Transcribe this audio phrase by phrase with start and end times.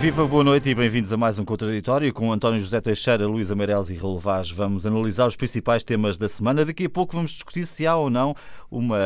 [0.00, 3.90] Viva, boa noite e bem-vindos a mais um Contraditório com António José Teixeira, Luís Ameireles
[3.90, 4.50] e Raul Vaz.
[4.50, 6.64] Vamos analisar os principais temas da semana.
[6.64, 8.34] Daqui a pouco vamos discutir se há ou não
[8.70, 8.96] uma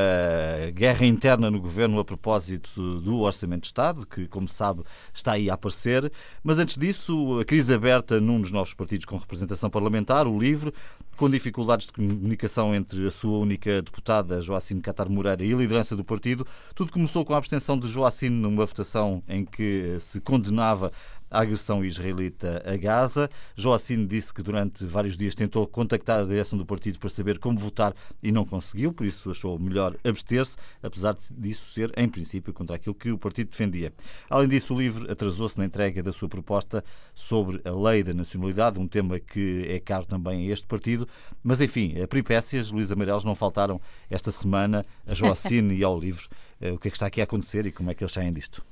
[0.72, 5.50] guerra interna no governo a propósito do Orçamento de Estado, que, como sabe, está aí
[5.50, 6.12] a aparecer.
[6.44, 10.72] Mas antes disso, a crise aberta num dos novos partidos com representação parlamentar, o LIVRE,
[11.16, 15.94] com dificuldades de comunicação entre a sua única deputada, Joacine Catar Moreira, e a liderança
[15.96, 16.46] do partido.
[16.74, 20.90] Tudo começou com a abstenção de Joacine numa votação em que se condenava
[21.34, 23.28] a agressão israelita a Gaza.
[23.56, 27.58] Joacine disse que durante vários dias tentou contactar a direção do partido para saber como
[27.58, 32.76] votar e não conseguiu, por isso achou melhor abster-se, apesar disso ser, em princípio, contra
[32.76, 33.92] aquilo que o partido defendia.
[34.30, 38.78] Além disso, o LIVRE atrasou-se na entrega da sua proposta sobre a lei da nacionalidade,
[38.78, 41.08] um tema que é caro também a este partido.
[41.42, 46.26] Mas, enfim, a peripécias, Luís Amarelos, não faltaram esta semana a Joacine e ao LIVRE.
[46.60, 48.32] Eh, o que é que está aqui a acontecer e como é que eles saem
[48.32, 48.62] disto?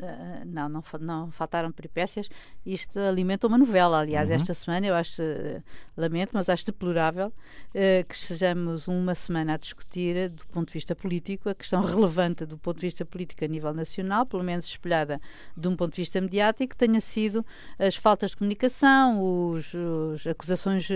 [0.00, 2.26] Uh, não, não, não faltaram peripécias.
[2.64, 3.98] Isto alimenta uma novela.
[3.98, 4.36] Aliás, uhum.
[4.36, 5.62] esta semana eu acho, uh,
[5.94, 10.96] lamento, mas acho deplorável uh, que estejamos uma semana a discutir, do ponto de vista
[10.96, 15.20] político, a questão relevante do ponto de vista político a nível nacional, pelo menos espelhada
[15.54, 17.44] de um ponto de vista mediático, tenha sido
[17.78, 20.88] as faltas de comunicação, os, os acusações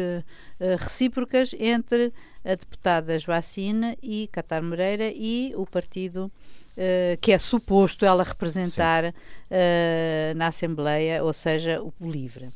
[0.78, 2.11] recíprocas entre
[2.44, 6.30] a deputada Joacine e Catar Moreira e o partido
[6.77, 12.50] uh, que é suposto ela representar uh, na Assembleia, ou seja, o LIVRE.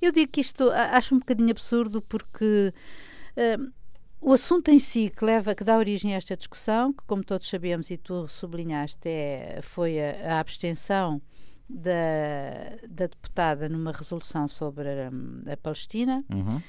[0.00, 2.72] Eu digo que isto acho um bocadinho absurdo porque
[3.36, 3.72] uh,
[4.20, 7.48] o assunto em si que leva, que dá origem a esta discussão, que como todos
[7.48, 11.20] sabemos e tu sublinhaste, é, foi a, a abstenção
[11.68, 11.90] da,
[12.88, 16.62] da, deputada numa resolução sobre a, a Palestina, uhum.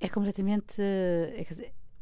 [0.00, 0.80] é completamente.
[0.80, 1.44] É,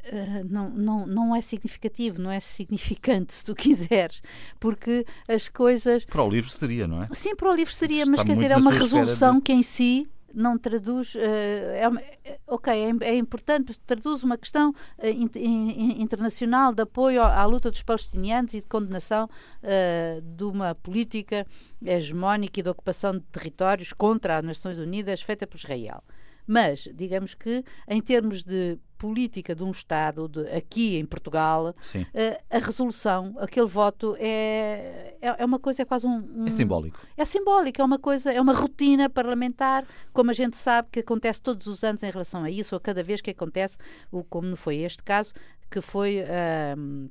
[0.05, 4.21] eh, não, não, não é significativo, não é significante, se tu quiseres,
[4.59, 6.05] porque as coisas.
[6.05, 7.07] Para o livro seria, não é?
[7.11, 9.41] Sim, para o livro seria, mas quer dizer, é uma resolução de...
[9.41, 11.15] que em si não traduz.
[11.15, 17.21] Uh, é, ok, é, é, importante, traduz uma questão uh, in, in, internacional de apoio
[17.21, 21.47] à, à, luta dos palestinianos e de condenação uh, de uma política
[21.83, 26.03] hegemónica e de ocupação de territórios contra as Nações Unidas feita por Israel.
[26.45, 32.43] Mas, digamos que, em termos de política de um Estado, de, aqui em Portugal, uh,
[32.49, 36.99] a resolução, aquele voto é, é, é, uma coisa, é quase um, um, É simbólico.
[37.15, 41.41] É simbólico, é uma coisa, é uma rotina parlamentar, como a gente sabe que acontece
[41.41, 43.77] todos os anos em relação a isso, ou cada vez que acontece,
[44.11, 45.33] o, como não foi este caso,
[45.69, 46.21] que foi.
[46.21, 47.09] Uh,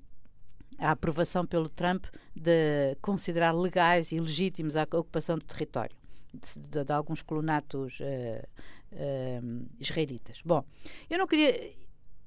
[0.76, 5.96] a aprovação pelo Trump de considerar legais e legítimos a ocupação do território
[6.34, 8.48] de, de, de alguns colonatos uh,
[8.94, 10.40] uh, israelitas.
[10.44, 10.64] Bom,
[11.08, 11.52] eu não queria.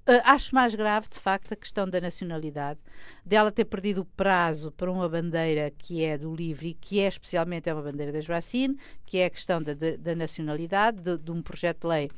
[0.07, 2.79] Uh, acho mais grave, de facto, a questão da nacionalidade,
[3.25, 7.07] dela ter perdido o prazo para uma bandeira que é do livre e que é
[7.07, 11.31] especialmente é uma bandeira da Joacine, que é a questão da, da nacionalidade, de, de
[11.31, 12.11] um projeto de lei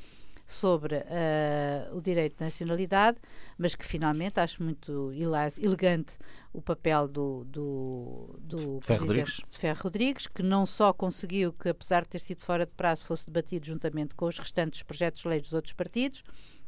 [0.52, 3.18] sobre uh, o direito de nacionalidade,
[3.58, 6.14] mas que finalmente acho muito elegante
[6.52, 9.42] o papel do, do, do Ferro Rodrigues.
[9.52, 13.30] Ferro Rodrigues, que não só conseguiu que, apesar de ter sido fora de prazo, fosse
[13.30, 16.24] debatido juntamente com os restantes projetos de lei dos outros partidos,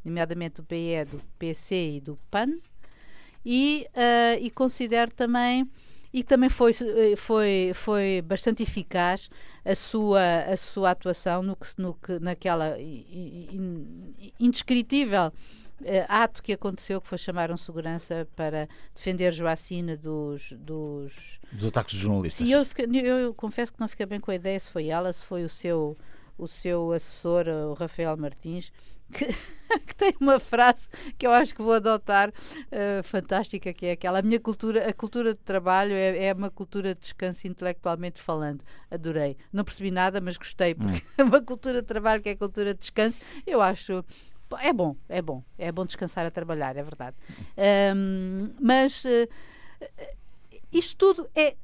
[0.06, 2.54] nomeadamente do PE, do PC e do PAN,
[3.44, 5.68] e, uh, e considero também
[6.14, 9.30] e também foi, eh, foi, foi bastante eficaz
[9.64, 12.78] a sua, a sua atuação no que, no que, naquela
[14.40, 15.32] indescritível
[15.82, 21.40] Uh, ato que aconteceu, que foi chamar um segurança para defender Joacine dos, dos...
[21.52, 22.48] dos ataques de jornalistas.
[22.48, 22.64] Eu,
[22.94, 25.44] eu, eu, confesso que não fiquei bem com a ideia se foi ela, se foi
[25.44, 25.98] o seu,
[26.38, 28.72] o seu assessor, o Rafael Martins,
[29.12, 29.26] que,
[29.86, 34.20] que, tem uma frase que eu acho que vou adotar uh, fantástica, que é aquela
[34.20, 38.64] a minha cultura, a cultura de trabalho é, é, uma cultura de descanso intelectualmente falando.
[38.90, 39.38] Adorei.
[39.52, 41.12] Não percebi nada, mas gostei, porque hum.
[41.18, 44.04] é uma cultura de trabalho que é cultura de descanso, eu acho
[44.60, 47.16] é bom, é bom, é bom descansar a trabalhar, é verdade.
[47.96, 49.28] Um, mas uh,
[50.72, 51.56] isto tudo é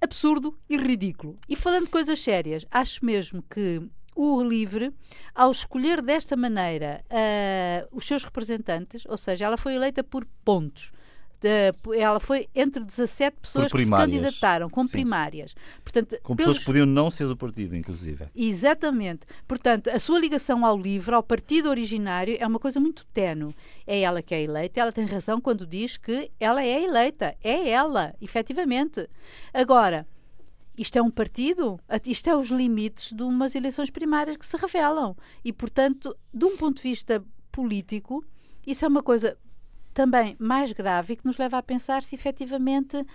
[0.00, 1.38] absurdo e ridículo.
[1.48, 3.82] E falando de coisas sérias, acho mesmo que
[4.22, 4.92] o LIVRE,
[5.34, 10.92] ao escolher desta maneira uh, os seus representantes, ou seja, ela foi eleita por pontos.
[11.40, 14.92] De, ela foi entre 17 pessoas que se candidataram com Sim.
[14.92, 15.54] primárias.
[15.82, 16.48] Portanto, com pelos...
[16.48, 18.26] pessoas que podiam não ser do partido, inclusive.
[18.36, 19.20] Exatamente.
[19.48, 23.54] Portanto, a sua ligação ao livro, ao partido originário, é uma coisa muito tenue.
[23.86, 27.34] É ela que é eleita, ela tem razão quando diz que ela é eleita.
[27.42, 29.08] É ela, efetivamente.
[29.54, 30.06] Agora,
[30.80, 35.14] isto é um partido, isto é os limites de umas eleições primárias que se revelam.
[35.44, 37.22] E, portanto, de um ponto de vista
[37.52, 38.24] político,
[38.66, 39.36] isso é uma coisa
[39.92, 43.06] também mais grave e que nos leva a pensar se efetivamente uh,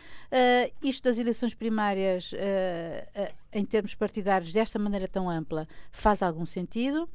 [0.83, 6.45] isto das eleições primárias uh, uh, em termos partidários desta maneira tão ampla faz algum
[6.45, 7.09] sentido,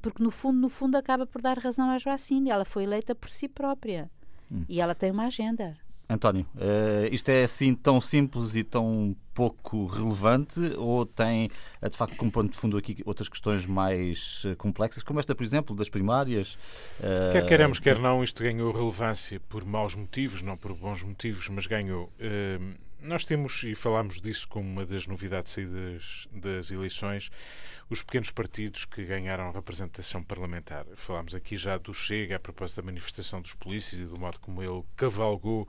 [0.00, 3.28] porque no fundo, no fundo acaba por dar razão à Joacine, ela foi eleita por
[3.28, 4.08] si própria
[4.48, 4.64] hum.
[4.68, 5.76] e ela tem uma agenda.
[6.14, 11.50] António, uh, isto é assim tão simples e tão pouco relevante ou tem,
[11.82, 15.34] eh, de facto, como pano de fundo aqui outras questões mais eh, complexas, como esta,
[15.34, 16.56] por exemplo, das primárias?
[17.32, 21.66] Quer queremos, quer não, isto ganhou relevância por maus motivos, não por bons motivos, mas
[21.66, 22.12] ganhou.
[23.04, 27.30] Nós temos, e falámos disso como uma das novidades das, das eleições,
[27.90, 30.86] os pequenos partidos que ganharam representação parlamentar.
[30.96, 34.62] Falámos aqui já do Chega, a propósito da manifestação dos polícias e do modo como
[34.62, 35.68] ele cavalgou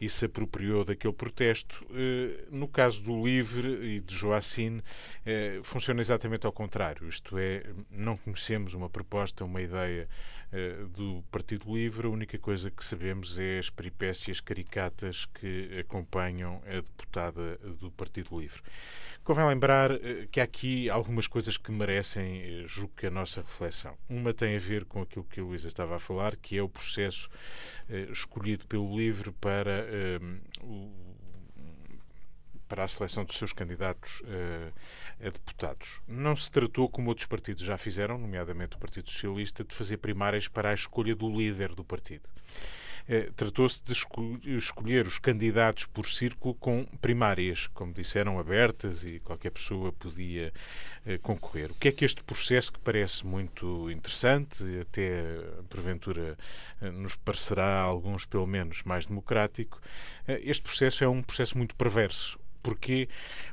[0.00, 1.86] e se apropriou daquele protesto.
[1.90, 4.82] Eh, no caso do Livre e de Joacine,
[5.26, 7.06] eh, funciona exatamente ao contrário.
[7.06, 10.08] Isto é, não conhecemos uma proposta, uma ideia
[10.90, 16.74] do Partido Livre, a única coisa que sabemos é as peripécias caricatas que acompanham a
[16.74, 18.60] deputada do Partido Livre.
[19.24, 23.40] Convém lembrar eh, que há aqui algumas coisas que merecem, eh, julgo que, a nossa
[23.40, 23.96] reflexão.
[24.08, 26.68] Uma tem a ver com aquilo que a Luísa estava a falar, que é o
[26.68, 27.30] processo
[28.10, 29.86] escolhido pelo Livre para
[32.68, 34.22] para a seleção dos seus candidatos
[35.22, 36.00] a deputados.
[36.06, 40.48] Não se tratou, como outros partidos já fizeram, nomeadamente o Partido Socialista, de fazer primárias
[40.48, 42.28] para a escolha do líder do partido.
[43.02, 49.18] Uh, Tratou-se de escol escolher os candidatos por círculo com primárias, como disseram, abertas e
[49.18, 50.52] qualquer pessoa podia
[51.04, 51.72] uh, concorrer.
[51.72, 55.24] O que é que este processo, que parece muito interessante, até
[55.68, 56.38] porventura
[56.94, 59.80] nos parecerá a alguns pelo menos mais democrático,
[60.26, 63.08] este processo é um processo muito perverso Porquê?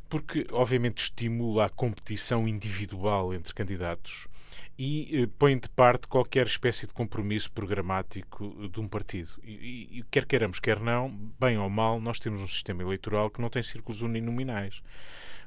[0.07, 4.27] Porque, obviamente, estimula a competição individual entre candidatos
[4.77, 9.31] e eh, põe de parte qualquer espécie de compromisso programático de um partido.
[9.44, 13.41] E, e, quer queiramos, quer não, bem ou mal, nós temos um sistema eleitoral que
[13.41, 14.81] não tem círculos uninominais.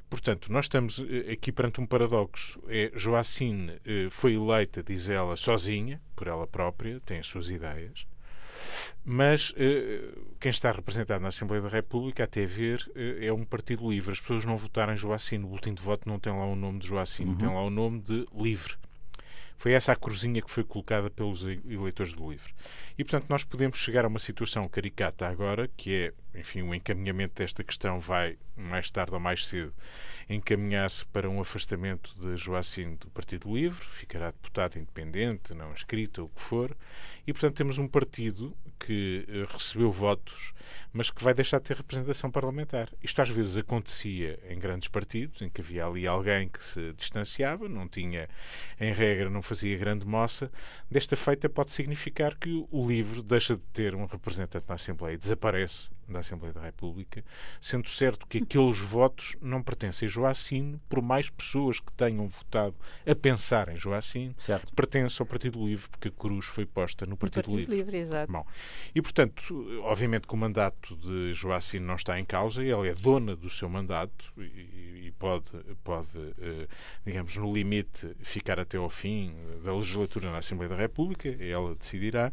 [0.07, 2.61] Portanto, nós estamos eh, aqui perante um paradoxo.
[2.67, 8.05] É, Joacine eh, foi eleita, diz ela, sozinha, por ela própria, tem as suas ideias.
[9.05, 13.89] Mas uh, quem está representado na Assembleia da República, até ver, uh, é um partido
[13.89, 14.11] livre.
[14.11, 15.37] As pessoas não votaram em Joacim.
[15.37, 17.35] No boletim de voto não tem lá o nome de Joacim, uhum.
[17.35, 18.75] tem lá o nome de Livre.
[19.57, 22.53] Foi essa a cruzinha que foi colocada pelos eleitores do LIVRE.
[22.97, 25.93] E, portanto, nós podemos chegar a uma situação caricata agora, que
[26.33, 29.73] é, enfim, o encaminhamento desta questão vai, mais tarde ou mais cedo,
[30.29, 36.29] encaminhar-se para um afastamento de Joacim do Partido Livre, ficará deputado independente, não inscrito, o
[36.29, 36.75] que for,
[37.25, 40.53] e, portanto, temos um partido que uh, recebeu votos,
[40.91, 42.89] mas que vai deixar de ter representação parlamentar.
[43.01, 47.67] Isto às vezes acontecia em grandes partidos, em que havia ali alguém que se distanciava,
[47.67, 48.27] não tinha,
[48.79, 50.51] em regra, não fazia grande moça.
[50.89, 55.17] Desta feita pode significar que o LIVRE deixa de ter um representante na Assembleia e
[55.17, 57.23] desaparece da Assembleia da República,
[57.61, 62.75] sendo certo que aqueles votos não pertencem a Joacine, por mais pessoas que tenham votado
[63.05, 64.73] a pensar em Joacine, certo.
[64.73, 67.75] pertence ao Partido Livre, porque a cruz foi posta no Partido, Partido Livre.
[67.75, 68.31] Livre exato.
[68.31, 68.45] Bom,
[68.93, 73.35] e, portanto, obviamente que o mandato de Joacine não está em causa, ela é dona
[73.35, 75.49] do seu mandato e, e pode,
[75.83, 76.07] pode
[76.39, 76.67] eh,
[77.03, 79.33] digamos, no limite, ficar até ao fim
[79.63, 82.31] da legislatura na Assembleia da República, ela decidirá.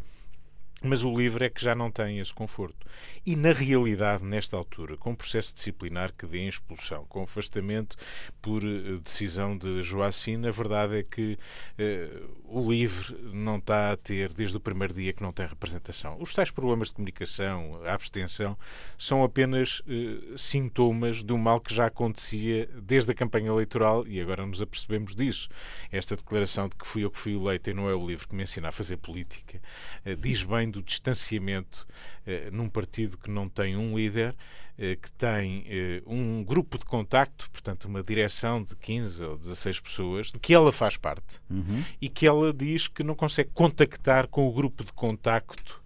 [0.83, 2.87] Mas o livre é que já não tem esse conforto.
[3.25, 7.97] E, na realidade, nesta altura, com processo disciplinar que dê expulsão, com afastamento
[8.41, 11.39] por uh, decisão de Joacine, a verdade é que
[11.79, 16.17] uh, o livre não está a ter, desde o primeiro dia, que não tem representação.
[16.19, 18.57] Os tais problemas de comunicação, a abstenção,
[18.97, 24.45] são apenas uh, sintomas um mal que já acontecia desde a campanha eleitoral e agora
[24.45, 25.49] nos apercebemos disso.
[25.93, 28.35] Esta declaração de que fui eu que fui eleito e não é o livre que
[28.35, 29.61] me ensina a fazer política
[30.19, 31.87] diz bem do distanciamento
[32.27, 34.35] eh, num partido que não tem um líder,
[34.79, 39.81] eh, que tem eh, um grupo de contacto, portanto, uma direção de 15 ou 16
[39.81, 41.83] pessoas, de que ela faz parte uhum.
[42.01, 45.81] e que ela diz que não consegue contactar com o grupo de contacto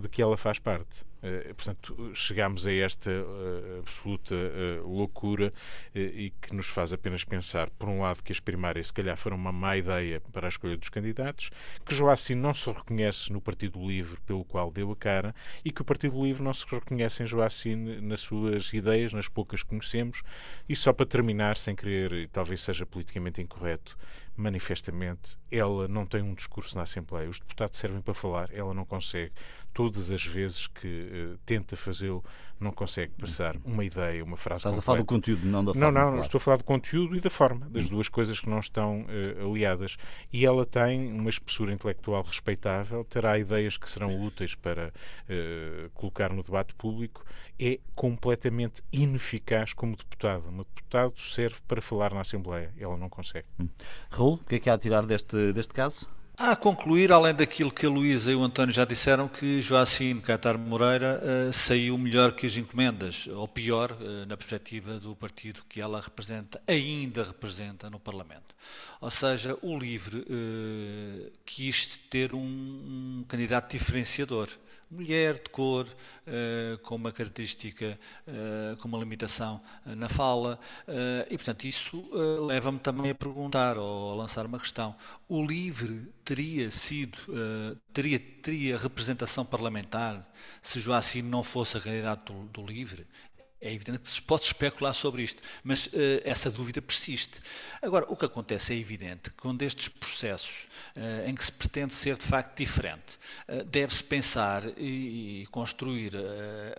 [0.00, 1.04] de que ela faz parte.
[1.22, 5.50] Uh, portanto, chegamos a esta uh, absoluta uh, loucura
[5.94, 9.36] e que nos faz apenas pensar, por um lado, que as primárias se calhar foram
[9.36, 11.50] uma má ideia para a escolha dos candidatos,
[11.84, 15.34] que Joacim não se reconhece no Partido Livre pelo qual deu a cara
[15.64, 19.62] e que o Partido Livre não se reconhece em Joacim nas suas ideias, nas poucas
[19.62, 20.22] que conhecemos.
[20.68, 23.96] E só para terminar, sem querer, e talvez seja politicamente incorreto,
[24.36, 27.28] manifestamente, ela não tem um discurso na Assembleia.
[27.28, 29.32] Os deputados servem para falar, ela não consegue.
[29.72, 32.24] Todas as vezes que uh, tenta fazê-lo,
[32.60, 34.60] não consegue passar uma ideia, uma frase.
[34.60, 34.80] Estás completa.
[34.80, 35.86] a falar do conteúdo, não da forma.
[35.86, 36.22] Não, não, claro.
[36.22, 39.50] estou a falar do conteúdo e da forma, das duas coisas que não estão uh,
[39.50, 39.96] aliadas.
[40.32, 46.32] E ela tem uma espessura intelectual respeitável, terá ideias que serão úteis para uh, colocar
[46.32, 47.24] no debate público,
[47.58, 50.48] é completamente ineficaz como deputado.
[50.48, 53.46] Um deputado serve para falar na Assembleia, ela não consegue.
[53.60, 53.68] Hum.
[54.10, 56.06] Raul, o que é que há a tirar deste, deste caso?
[56.40, 60.20] Há a concluir, além daquilo que a Luísa e o António já disseram, que Joacim
[60.20, 65.64] Catar Moreira uh, saiu melhor que as encomendas, ou pior, uh, na perspectiva do partido
[65.68, 68.54] que ela representa, ainda representa no Parlamento.
[69.00, 74.48] Ou seja, o LIVRE uh, quis ter um, um candidato diferenciador
[74.90, 80.58] mulher de cor, uh, com uma característica, uh, com uma limitação uh, na fala,
[81.30, 82.08] e portanto isso
[82.46, 84.94] leva-me também a perguntar ou a lançar uma questão:
[85.28, 87.18] o LIVRE teria sido,
[87.92, 90.26] teria, teria representação parlamentar
[90.62, 93.06] se Joacim não fosse a candidato do, do LIVRE?
[93.60, 95.90] É evidente que se pode especular sobre isto, mas uh,
[96.24, 97.40] essa dúvida persiste.
[97.82, 102.16] Agora, o que acontece é evidente quando estes processos uh, em que se pretende ser
[102.16, 106.12] de facto diferente, uh, deve-se pensar e, e construir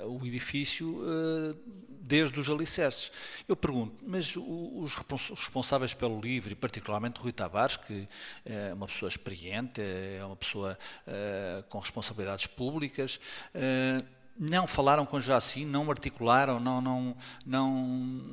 [0.06, 1.04] o edifício
[2.02, 3.12] desde os alicerces.
[3.48, 4.96] Eu pergunto, mas os
[5.30, 8.08] responsáveis pelo LIVRE, particularmente Rui Tavares, que
[8.46, 10.78] é uma pessoa experiente, é uma pessoa
[11.70, 13.20] com responsabilidades públicas,
[14.40, 17.16] não falaram com Joacim, não articularam, não, não,
[17.46, 17.74] não,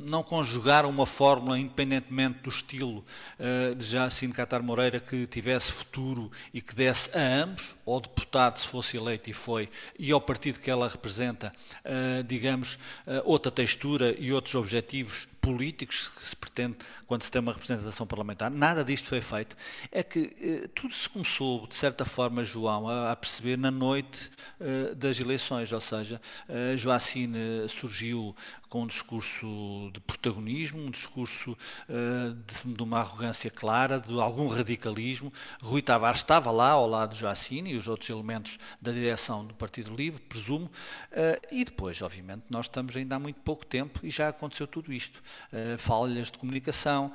[0.04, 3.04] não conjugaram uma fórmula, independentemente do estilo
[3.40, 8.58] uh, de Joacim Catar Moreira, que tivesse futuro e que desse a ambos, ao deputado,
[8.58, 11.52] se fosse eleito e foi, e ao partido que ela representa,
[11.84, 16.76] uh, digamos, uh, outra textura e outros objetivos políticos que se pretende
[17.06, 19.56] quando se tem uma representação parlamentar, nada disto foi feito,
[19.92, 24.28] é que eh, tudo se começou, de certa forma, João, a, a perceber na noite
[24.60, 28.34] eh, das eleições, ou seja, eh, Joacine surgiu
[28.68, 34.48] com um discurso de protagonismo, um discurso uh, de, de, uma arrogância clara, de algum
[34.48, 35.32] radicalismo.
[35.62, 39.54] Rui Tavares estava lá ao lado de Joacine e os outros elementos da direção do
[39.54, 44.10] Partido Livre, presumo, uh, e depois, obviamente, nós estamos ainda há muito pouco tempo e
[44.10, 45.22] já aconteceu tudo isto.
[45.52, 47.12] Uh, falhas de comunicação,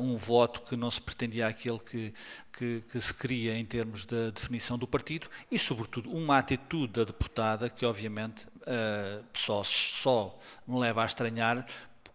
[0.00, 2.14] um voto que não se pretendia aquele que,
[2.52, 7.04] que, que, se queria em termos da definição do partido e, sobretudo, uma atitude da
[7.04, 11.64] deputada que, obviamente, uh, só, só me leva a estranhar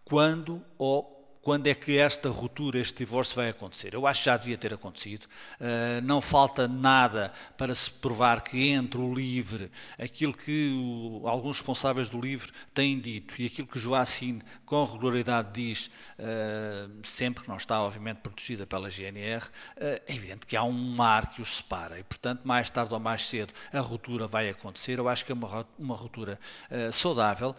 [0.04, 3.94] quando ou quando é que esta ruptura, este divórcio vai acontecer.
[3.94, 5.26] Eu acho que já devia ter acontecido.
[5.60, 11.56] Uh, não falta nada para se provar que entre o LIVRE, aquilo que o, alguns
[11.56, 17.48] responsáveis do LIVRE têm dito e aquilo que Joacine com regularidade diz, uh, sempre que
[17.48, 21.56] não está, obviamente, protegida pela GNR, uh, é evidente que há um mar que os
[21.56, 24.98] separa e, portanto, mais tarde ou mais cedo a ruptura vai acontecer.
[24.98, 26.38] Eu acho que é uma, uma ruptura
[26.92, 27.54] saudável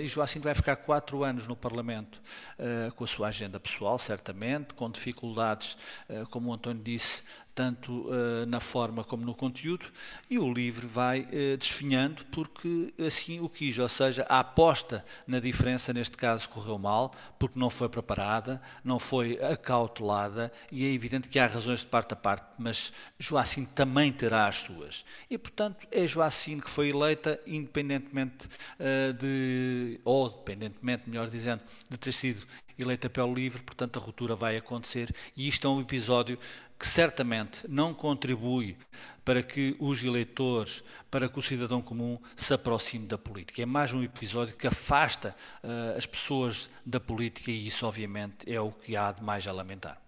[0.00, 2.20] e Joacine vai ficar quatro anos no Parlamento.
[2.68, 5.74] Eh, com a sua agenda pessoal, certamente, com dificuldades,
[6.10, 7.22] uh, como o António disse,
[7.58, 9.86] tanto uh, na forma como no conteúdo,
[10.30, 15.40] e o livro vai uh, desfinhando porque assim o quis, ou seja, a aposta na
[15.40, 21.28] diferença neste caso correu mal, porque não foi preparada, não foi acautelada, e é evidente
[21.28, 25.04] que há razões de parte a parte, mas Joacim também terá as suas.
[25.28, 28.46] E, portanto, é Joacim que foi eleita, independentemente
[28.78, 32.46] uh, de, ou dependentemente, melhor dizendo, de ter sido
[32.78, 36.38] eleita pelo livre, portanto a ruptura vai acontecer, e isto é um episódio
[36.78, 38.76] que certamente não contribui
[39.24, 43.62] para que os eleitores, para que o cidadão comum se aproxime da política.
[43.62, 48.60] É mais um episódio que afasta uh, as pessoas da política e isso, obviamente, é
[48.60, 50.00] o que há de mais a lamentar.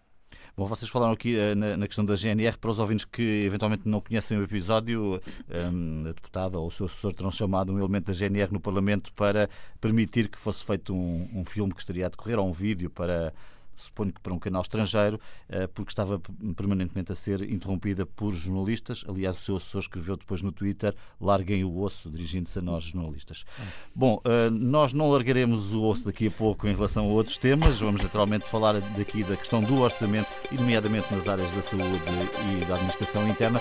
[0.57, 2.57] Bom, vocês falaram aqui uh, na, na, questão da GNR.
[2.57, 5.21] Para os ouvintes que eventualmente não conhecem o episódio,
[5.73, 9.13] um, a deputada ou o seu assessor terão chamado um elemento da GNR no Parlamento
[9.15, 9.51] para
[9.81, 13.33] permitir que fosse feito um, um filme que estaria a decorrer, ou um vídeo para
[13.83, 16.21] suponho que para um canal estrangeiro, eh, porque estava
[16.57, 19.05] permanentemente a ser interrompida por jornalistas.
[19.09, 23.45] Aliás, o seu assessor escreveu depois no Twitter: larguem o osso, dirigindo-se a nós, jornalistas.
[23.95, 27.81] Bom, eh, nós não largaremos o osso daqui a pouco em relação a outros temas.
[27.81, 32.01] Vamos naturalmente falar daqui da questão do orçamento, e nomeadamente nas áreas da saúde
[32.61, 33.61] e da administração interna.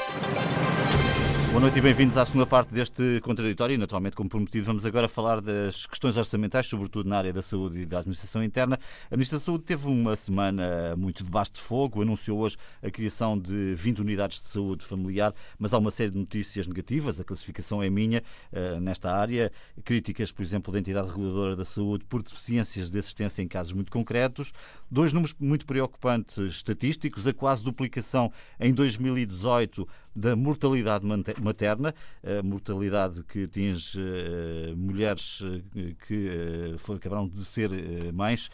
[1.49, 3.75] Boa noite e bem-vindos à segunda parte deste contraditório.
[3.75, 7.85] Naturalmente, como prometido, vamos agora falar das questões orçamentais, sobretudo na área da saúde e
[7.87, 8.79] da administração interna.
[9.09, 13.37] A Ministra da Saúde teve uma semana muito debaixo de fogo, anunciou hoje a criação
[13.37, 17.81] de 20 unidades de saúde familiar, mas há uma série de notícias negativas, a classificação
[17.81, 18.21] é minha
[18.53, 19.51] uh, nesta área.
[19.83, 23.91] Críticas, por exemplo, da entidade reguladora da saúde por deficiências de assistência em casos muito
[23.91, 24.53] concretos.
[24.91, 31.05] Dois números muito preocupantes estatísticos, a quase duplicação em 2018 da mortalidade
[31.39, 31.93] materna,
[32.23, 35.61] a mortalidade que atinge uh, mulheres uh,
[36.07, 37.69] que uh, acabaram de ser
[38.11, 38.49] mães,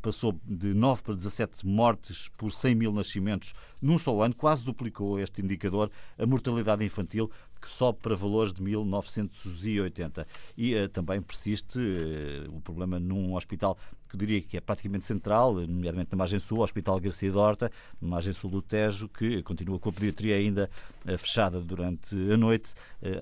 [0.00, 5.18] passou de 9 para 17 mortes por 100 mil nascimentos num só ano, quase duplicou
[5.18, 5.90] este indicador.
[6.16, 7.28] A mortalidade infantil
[7.64, 10.26] que sobe para valores de 1980.
[10.56, 13.78] E uh, também persiste uh, o problema num hospital
[14.08, 18.08] que diria que é praticamente central, nomeadamente na margem sul, o Hospital Garcia Dorta, na
[18.08, 20.70] margem sul do Tejo, que continua com a pediatria ainda
[21.04, 22.74] uh, fechada durante a noite,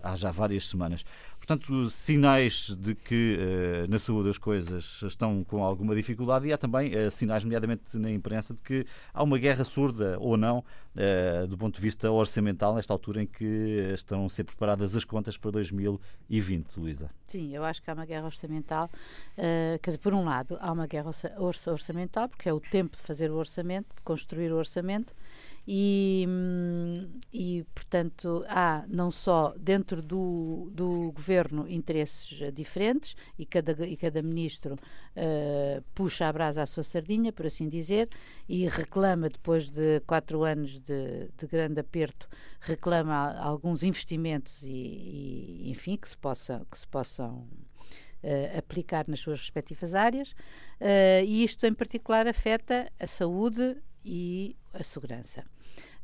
[0.03, 1.05] há já várias semanas.
[1.53, 6.57] Portanto, sinais de que uh, na saúde as coisas estão com alguma dificuldade e há
[6.57, 11.47] também uh, sinais, nomeadamente na imprensa, de que há uma guerra surda ou não, uh,
[11.47, 13.45] do ponto de vista orçamental, nesta altura em que
[13.93, 17.11] estão a ser preparadas as contas para 2020, Luísa.
[17.27, 18.89] Sim, eu acho que há uma guerra orçamental.
[19.37, 21.11] quer dizer, por um lado, há uma guerra
[21.67, 25.15] orçamental, porque é o tempo de fazer o orçamento, de construir o orçamento
[25.67, 26.27] e,
[27.33, 34.21] e, portanto, há não só dentro do, do governo interesses diferentes e cada, e cada
[34.23, 38.09] ministro uh, puxa a brasa à sua sardinha, por assim dizer,
[38.49, 42.29] e reclama, depois de quatro anos de, de grande aperto,
[42.61, 47.47] reclama alguns investimentos e, e, enfim, que se, possa, que se possam
[48.25, 54.57] Uh, aplicar nas suas respectivas áreas, uh, e isto em particular afeta a saúde e
[54.73, 55.45] a segurança.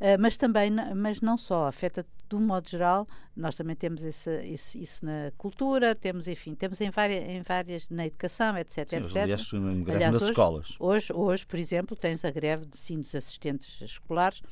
[0.01, 4.31] Uh, mas também, mas não só, afeta de um modo geral, nós também temos esse,
[4.45, 8.97] esse, isso na cultura, temos, enfim, temos em várias, em várias na educação, etc, sim,
[8.97, 9.17] etc.
[9.17, 10.77] Aliás, aliás nas hoje, escolas.
[10.79, 14.43] Hoje, hoje, por exemplo, tens a greve de sim dos assistentes escolares,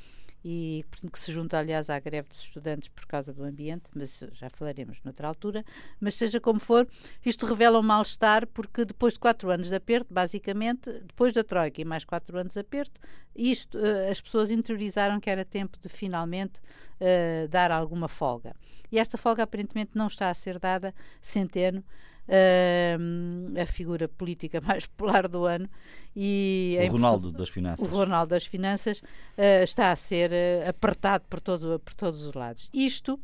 [0.48, 4.48] e que se junta, aliás, à greve dos estudantes por causa do ambiente, mas já
[4.48, 5.64] falaremos noutra altura.
[6.00, 6.86] Mas seja como for,
[7.24, 11.80] isto revela um mal-estar, porque depois de quatro anos de aperto, basicamente, depois da Troika
[11.80, 13.00] e mais quatro anos de aperto,
[13.34, 18.54] isto, uh, as pessoas interiorizaram que era tempo de finalmente uh, dar alguma folga.
[18.92, 21.82] E esta folga aparentemente não está a ser dada centeno
[22.28, 25.68] uh, a figura política mais popular do ano.
[26.14, 27.86] E o Ronaldo das Finanças.
[27.86, 32.34] O Ronaldo das Finanças uh, está a ser uh, apertado por, todo, por todos os
[32.34, 32.70] lados.
[32.72, 33.20] Isto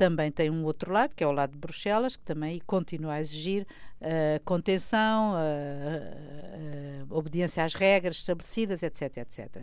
[0.00, 3.20] também tem um outro lado, que é o lado de Bruxelas, que também continua a
[3.20, 3.66] exigir
[4.00, 9.62] uh, contenção, uh, uh, obediência às regras estabelecidas, etc, etc.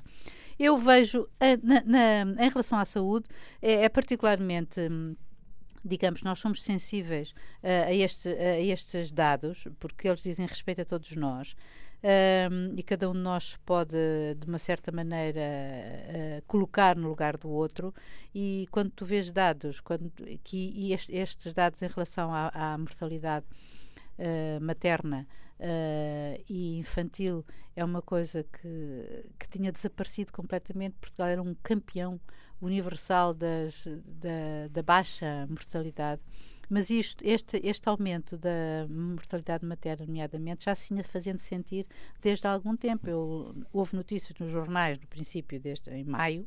[0.59, 1.27] Eu vejo,
[1.63, 1.81] na,
[2.23, 3.27] na, em relação à saúde,
[3.59, 5.15] é, é particularmente hum,
[5.87, 7.31] digamos, nós somos sensíveis
[7.63, 11.55] uh, a, este, a estes dados, porque eles dizem respeito a todos nós.
[12.03, 13.97] Um, e cada um de nós pode,
[14.39, 17.93] de uma certa maneira, uh, colocar no lugar do outro.
[18.33, 20.11] E quando tu vês dados, quando,
[20.43, 23.45] que, este, estes dados em relação à, à mortalidade
[24.19, 25.27] uh, materna
[25.59, 27.43] uh, e infantil
[27.75, 30.95] é uma coisa que, que tinha desaparecido completamente.
[30.99, 32.19] Portugal era um campeão
[32.61, 36.21] universal das, da, da baixa mortalidade.
[36.69, 41.87] Mas isto, este, este aumento da mortalidade materna, nomeadamente, já se vinha fazendo sentir
[42.21, 43.09] desde há algum tempo.
[43.09, 46.45] Eu, houve notícias nos jornais, no princípio, desde, em maio,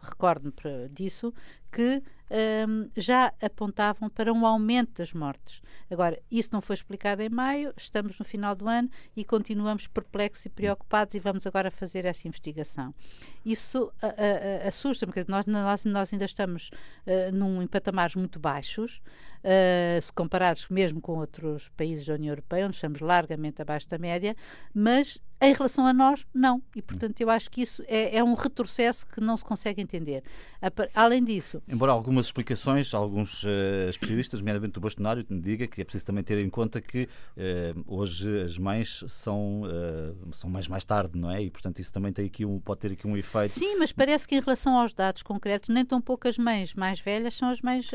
[0.00, 0.52] recordo-me
[0.88, 1.32] disso,
[1.70, 5.60] que um, já apontavam para um aumento das mortes.
[5.90, 10.46] Agora, isso não foi explicado em maio, estamos no final do ano e continuamos perplexos
[10.46, 12.94] e preocupados e vamos agora fazer essa investigação.
[13.44, 13.92] Isso
[14.66, 16.70] assusta-me, porque nós, nós, nós ainda estamos
[17.06, 19.00] uh, num, em patamares muito baixos,
[19.38, 23.98] uh, se comparados mesmo com outros países da União Europeia, onde estamos largamente abaixo da
[23.98, 24.36] média,
[24.72, 26.62] mas em relação a nós, não.
[26.76, 30.22] E, portanto, eu acho que isso é, é um retrocesso que não se consegue entender.
[30.94, 31.59] Além disso.
[31.68, 36.22] Embora algumas explicações, alguns uh, especialistas, nomeadamente do bastonário, me diga que é preciso também
[36.22, 41.30] ter em conta que uh, hoje as mães são, uh, são mais mais tarde, não
[41.30, 41.42] é?
[41.42, 43.50] E, portanto, isso também tem aqui um, pode ter aqui um efeito.
[43.50, 47.34] Sim, mas parece que em relação aos dados concretos, nem tão poucas mães mais velhas
[47.34, 47.88] são as mais,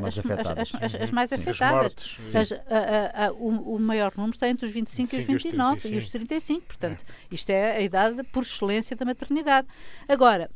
[0.00, 0.74] mais as, afetadas.
[0.74, 1.82] As, as, as mais afetadas.
[1.82, 5.42] Mortes, a, a, a, o, o, maior número está entre os 25, 25 e os
[5.42, 6.66] 29 e os 35.
[6.66, 7.34] Portanto, é.
[7.34, 9.68] isto é a idade por excelência da maternidade.
[10.08, 10.50] Agora,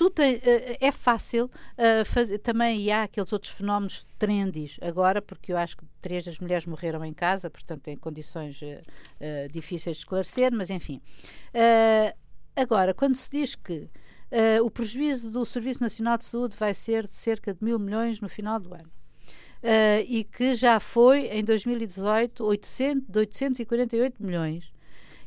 [0.00, 0.40] tu tem, uh,
[0.80, 5.76] é fácil uh, fazer também e há aqueles outros fenómenos trendis agora porque eu acho
[5.76, 8.58] que três das mulheres morreram em casa portanto em condições
[9.50, 11.02] difíceis de esclarecer mas enfim
[12.56, 13.90] agora quando se diz que
[14.32, 18.20] Uh, o prejuízo do Serviço Nacional de Saúde vai ser de cerca de mil milhões
[18.20, 18.88] no final do ano.
[19.60, 24.72] Uh, e que já foi, em 2018, 800, de 848 milhões.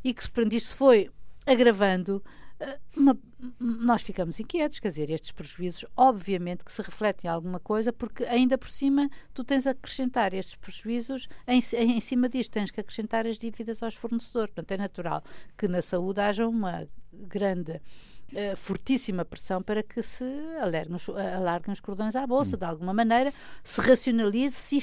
[0.05, 1.09] E que, se isto foi
[1.45, 2.23] agravando,
[2.95, 3.17] uma,
[3.59, 8.23] nós ficamos inquietos, quer dizer, estes prejuízos, obviamente que se refletem em alguma coisa, porque
[8.25, 12.79] ainda por cima tu tens a acrescentar estes prejuízos, em, em cima disto tens que
[12.79, 14.53] acrescentar as dívidas aos fornecedores.
[14.53, 15.23] Portanto, é natural
[15.57, 20.25] que na saúde haja uma grande uh, fortíssima pressão para que se
[20.61, 22.59] alarguem os, alarguem os cordões à bolsa, hum.
[22.59, 24.79] de alguma maneira, se racionalize -se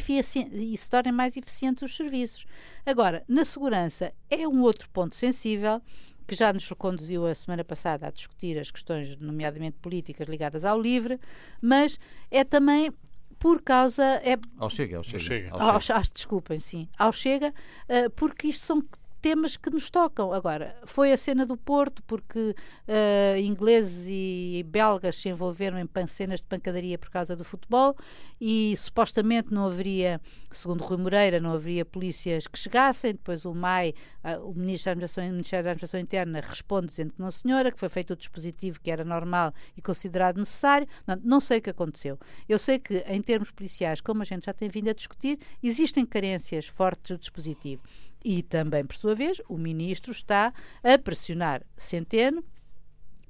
[0.53, 2.47] e se tornem mais eficientes os serviços.
[2.85, 5.81] Agora, na segurança é um outro ponto sensível
[6.27, 10.81] que já nos conduziu a semana passada a discutir as questões, nomeadamente políticas, ligadas ao
[10.81, 11.19] LIVRE,
[11.61, 11.99] mas
[12.31, 12.93] é também
[13.39, 14.05] por causa.
[14.23, 15.17] É, ao Chega, ao Chega.
[15.17, 15.95] Ao chega.
[15.95, 16.89] Ao, ao, desculpem, sim.
[16.99, 18.83] Ao Chega, uh, porque isto são
[19.21, 20.33] temas que nos tocam.
[20.33, 22.55] Agora, foi a cena do Porto, porque
[22.89, 27.97] uh, ingleses e belgas se envolveram em cenas de pancadaria por causa do futebol
[28.41, 33.13] e supostamente não haveria, segundo Rui Moreira, não haveria polícias que chegassem.
[33.13, 37.21] Depois o MAI, uh, o, Ministro da o Ministério da Administração Interna, responde dizendo que
[37.21, 40.89] não, senhora, que foi feito o dispositivo que era normal e considerado necessário.
[41.07, 42.19] Não, não sei o que aconteceu.
[42.49, 46.07] Eu sei que, em termos policiais, como a gente já tem vindo a discutir, existem
[46.07, 47.83] carências fortes do dispositivo.
[48.25, 50.53] E também, por sua vez, o ministro está
[50.83, 52.45] a pressionar Centeno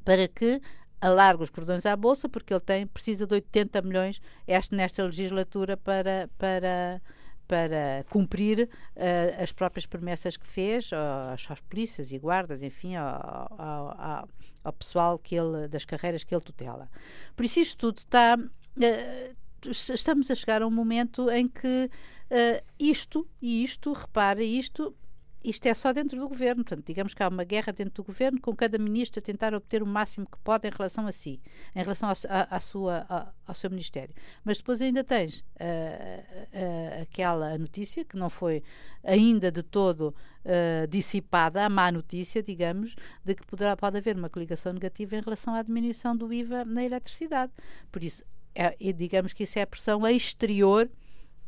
[0.04, 0.60] para que
[1.00, 5.76] alargue os cordões à bolsa, porque ele tem, precisa de 80 milhões este, nesta legislatura
[5.76, 7.00] para, para,
[7.46, 14.28] para cumprir uh, as próprias promessas que fez aos polícias e guardas, enfim, ao, ao,
[14.62, 16.90] ao, pessoal que ele, das carreiras que ele tutela.
[17.34, 18.36] Por isso isto tudo está...
[18.36, 21.90] Uh, estamos a chegar a um momento em que
[22.30, 24.94] uh, isto e isto, repara, isto
[25.42, 28.38] isto é só dentro do governo, portanto, digamos que há uma guerra dentro do governo,
[28.40, 31.40] com cada ministro a tentar obter o máximo que pode em relação a si,
[31.74, 34.14] em relação à sua, a, ao seu ministério.
[34.44, 38.62] Mas depois ainda tens uh, uh, aquela notícia que não foi
[39.02, 40.14] ainda de todo
[40.44, 45.22] uh, dissipada, a má notícia, digamos, de que poderá, pode haver uma coligação negativa em
[45.22, 47.50] relação à diminuição do IVA na eletricidade.
[47.90, 48.22] Por isso,
[48.54, 50.90] é, digamos que isso é a pressão exterior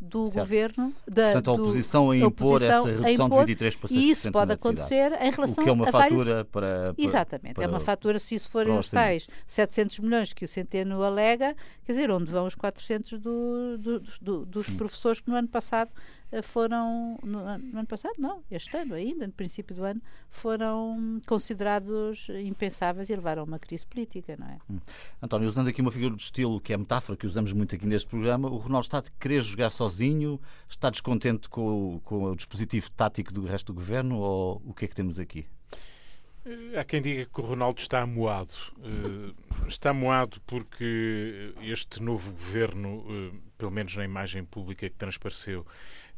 [0.03, 0.39] do certo.
[0.41, 0.93] governo.
[1.07, 4.53] Da, Portanto, a oposição a impor oposição essa redução impor, de 23% E isso pode
[4.53, 6.51] acontecer em relação o que é uma a fatura vários...
[6.51, 10.45] para, para, Exatamente, para, é uma fatura, se isso forem os tais 700 milhões que
[10.45, 14.77] o Centeno alega, quer dizer, onde vão os 400 do, do, do, dos hum.
[14.77, 15.91] professores que no ano passado
[16.41, 22.29] foram, no, no, ano passado não, este ano ainda, no princípio do ano, foram considerados
[22.45, 24.59] impensáveis e levaram a uma crise política, não é?
[24.71, 24.79] Hum.
[25.21, 27.87] António, usando aqui uma figura de estilo que é a metáfora que usamos muito aqui
[27.87, 32.91] neste programa, o Ronaldo está a querer jogar sozinho, está descontente com, com o dispositivo
[32.93, 35.47] tático do resto do governo ou o que é que temos aqui?
[36.45, 38.53] Eh, há quem diga que o Ronaldo está amoado.
[38.79, 43.05] Uh, está amoado porque este novo governo,
[43.57, 46.12] pelo menos na imagem pública que transpareceu, eh,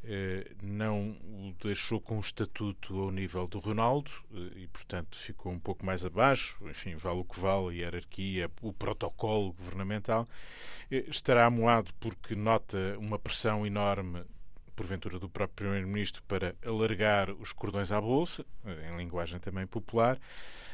[0.62, 5.58] não o deixou com o estatuto ao nível do Ronaldo eh, e, portanto, ficou um
[5.58, 6.58] pouco mais abaixo.
[6.68, 10.26] Enfim, vale o que vale, a hierarquia, o protocolo governamental.
[10.90, 14.24] Eh, estará amoado porque nota uma pressão enorme
[14.74, 20.18] porventura do próprio Primeiro-Ministro para alargar os cordões à Bolsa, em linguagem também popular,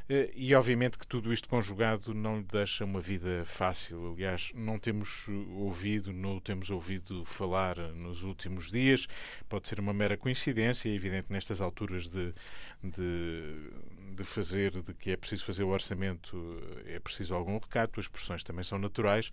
[0.08, 4.12] eh, e obviamente que tudo isto conjugado não lhe deixa uma vida fácil.
[4.12, 9.06] Aliás, não temos ouvido, não temos ouvido falar nos últimos dias.
[9.48, 12.34] Pode ser uma mera coincidência, é evidente nestas alturas de,
[12.82, 13.70] de,
[14.16, 18.42] de fazer, de que é preciso fazer o orçamento, é preciso algum recato, as pressões
[18.42, 19.30] também são naturais,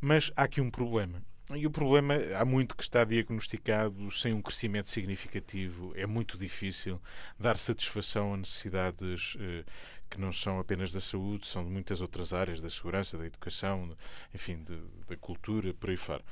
[0.00, 1.22] mas há aqui um problema.
[1.56, 5.94] E o problema, há muito que está diagnosticado sem um crescimento significativo.
[5.96, 7.00] É muito difícil
[7.38, 9.64] dar satisfação a necessidades eh,
[10.10, 13.96] que não são apenas da saúde, são de muitas outras áreas, da segurança, da educação,
[14.34, 16.22] enfim, de, da cultura, por aí fora.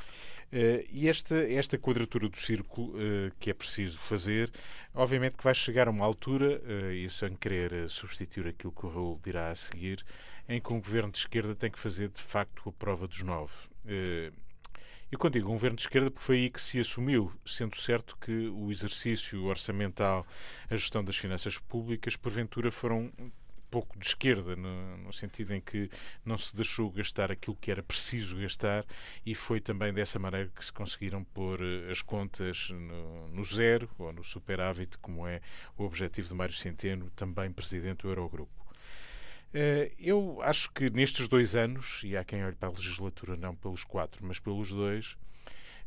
[0.52, 4.52] Eh, e esta, esta quadratura do círculo eh, que é preciso fazer,
[4.94, 6.60] obviamente que vai chegar a uma altura,
[6.92, 10.04] e sem querer substituir aquilo que o Raul dirá a seguir,
[10.46, 13.54] em que um governo de esquerda tem que fazer de facto a prova dos nove
[15.10, 18.48] eu contigo, um governo de esquerda, porque foi aí que se assumiu, sendo certo que
[18.48, 20.26] o exercício orçamental,
[20.68, 23.12] a gestão das finanças públicas, porventura foram
[23.70, 25.90] pouco de esquerda, no, no, sentido em que
[26.24, 28.84] não se deixou gastar aquilo que era preciso gastar
[29.24, 33.88] e foi também dessa maneira que se conseguiram pôr eh, as contas no, no zero
[33.98, 35.40] ou no superávit, como é
[35.76, 38.65] o objetivo de Mário Centeno, também presidente do Eurogrupo.
[39.54, 43.54] Eh, eu acho que nestes dois anos, e há quem olhe para a legislatura não
[43.54, 45.16] pelos quatro, mas pelos dois,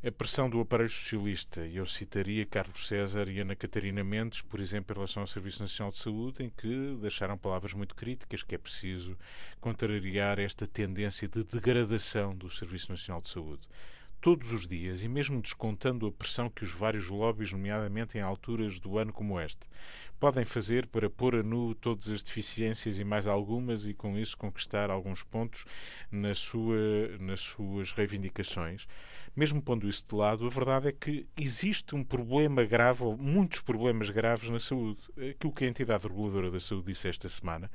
[0.01, 4.93] a pressão do aparelho socialista, eu citaria Carlos César e Ana Catarina Mendes, por exemplo,
[4.93, 8.57] em relação ao Serviço Nacional de Saúde, em que deixaram palavras muito críticas, que é
[8.57, 9.17] preciso
[9.59, 13.67] contrariar esta tendência de degradação do Serviço Nacional de Saúde
[14.21, 18.79] todos os dias, e mesmo descontando a pressão que os vários lobbies, nomeadamente em alturas
[18.79, 19.67] do ano como este,
[20.19, 24.37] podem fazer para pôr a nu todas as deficiências e mais algumas e com isso
[24.37, 25.65] conquistar alguns pontos
[26.11, 28.85] na sua, nas suas reivindicações.
[29.35, 33.61] Mesmo pondo isso de lado, a verdade é que existe um problema grave, ou muitos
[33.61, 34.99] problemas graves na saúde.
[35.31, 37.71] Aquilo que a entidade reguladora da saúde disse esta semana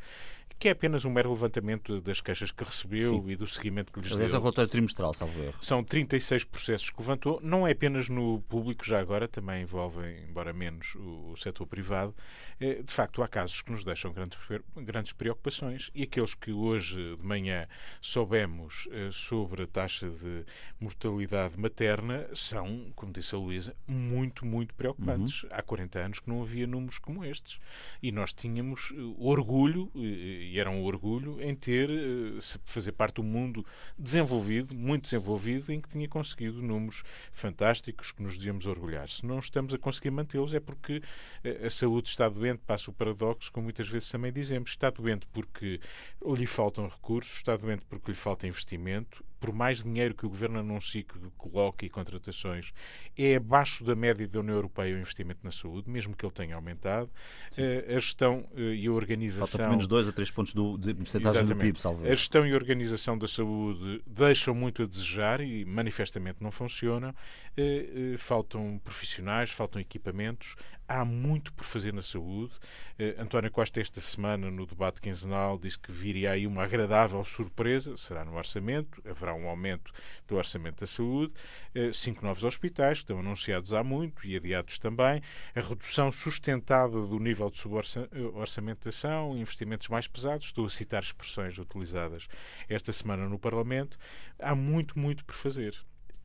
[0.65, 3.31] que é apenas um mero levantamento das queixas que recebeu Sim.
[3.31, 4.25] e do seguimento que lhes Aliás, deu.
[4.25, 5.59] Aliás, é o relatório trimestral, salvo erro.
[5.61, 10.55] São 36 processos que levantou, não é apenas no público, já agora, também envolvem, embora
[10.55, 12.15] menos, o, o setor privado.
[12.59, 14.39] Eh, de facto, há casos que nos deixam grandes,
[14.77, 17.69] grandes preocupações e aqueles que hoje de manhã
[18.01, 20.47] soubemos eh, sobre a taxa de
[20.81, 25.43] mortalidade materna são, como disse a Luísa, muito, muito preocupantes.
[25.43, 25.51] Uhum.
[25.53, 27.59] Há 40 anos que não havia números como estes.
[28.03, 29.91] E nós tínhamos eh, orgulho
[30.35, 33.65] e era um orgulho em ter, eh, fazer parte do mundo
[33.99, 39.09] desenvolvido, muito desenvolvido, em que tinha conseguido números fantásticos que nos devíamos orgulhar.
[39.09, 41.03] Se não estamos a conseguir mantê-los é porque
[41.43, 45.27] eh, a saúde está doente, passa o paradoxo, como muitas vezes também dizemos, está doente
[45.33, 45.81] porque
[46.25, 50.59] lhe faltam recursos, está doente porque lhe falta investimento, por mais dinheiro que o governo
[50.59, 52.73] anuncie que coloque e contratações,
[53.17, 56.55] é abaixo da média da União Europeia o investimento na saúde, mesmo que ele tenha
[56.57, 57.11] aumentado.
[57.59, 59.47] Uh, a gestão uh, e a organização.
[59.47, 62.07] Falta pelo menos 2 a 3 pontos do, de porcentagem do PIB, salvo.
[62.07, 67.11] A gestão e a organização da saúde deixam muito a desejar e manifestamente não funcionam.
[67.11, 70.57] Uh, faltam profissionais, faltam equipamentos
[70.89, 72.55] há muito por fazer na saúde.
[72.99, 77.97] Uh, António Costa, esta semana, no debate quinzenal, disse que viria aí uma agradável surpresa,
[77.97, 79.93] será no orçamento, haverá um aumento
[80.29, 81.33] do orçamento da saúde,
[81.75, 85.23] uh, cinco novos hospitais, que estão anunciados há muito e adiados também,
[85.55, 92.29] a redução sustentada do nível de suborçamentação, investimentos mais pesados, estou a citar expressões utilizadas
[92.69, 93.97] esta semana no Parlamento,
[94.39, 95.75] há muito, muito por fazer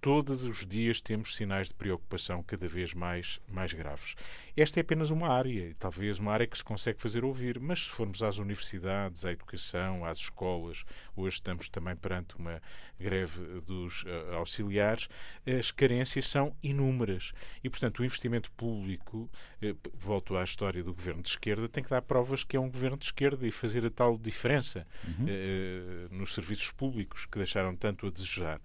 [0.01, 4.15] todos os dias temos sinais de preocupação cada vez mais, mais graves.
[4.55, 7.89] Esta é apenas uma área, talvez uma área que se consegue fazer ouvir, mas se
[7.89, 10.83] formos às universidades, à educação, às escolas,
[11.15, 12.61] hoje estamos também perante uma
[12.99, 15.07] greve dos uh, auxiliares,
[15.45, 17.31] as carências são inúmeras.
[17.63, 19.29] E, portanto, o investimento público,
[19.63, 22.69] uh, volto à história do governo de esquerda, tem que dar provas que é um
[22.69, 25.25] governo de esquerda e fazer a tal diferença uhum.
[25.25, 28.61] uh, nos serviços públicos que deixaram tanto a desejar.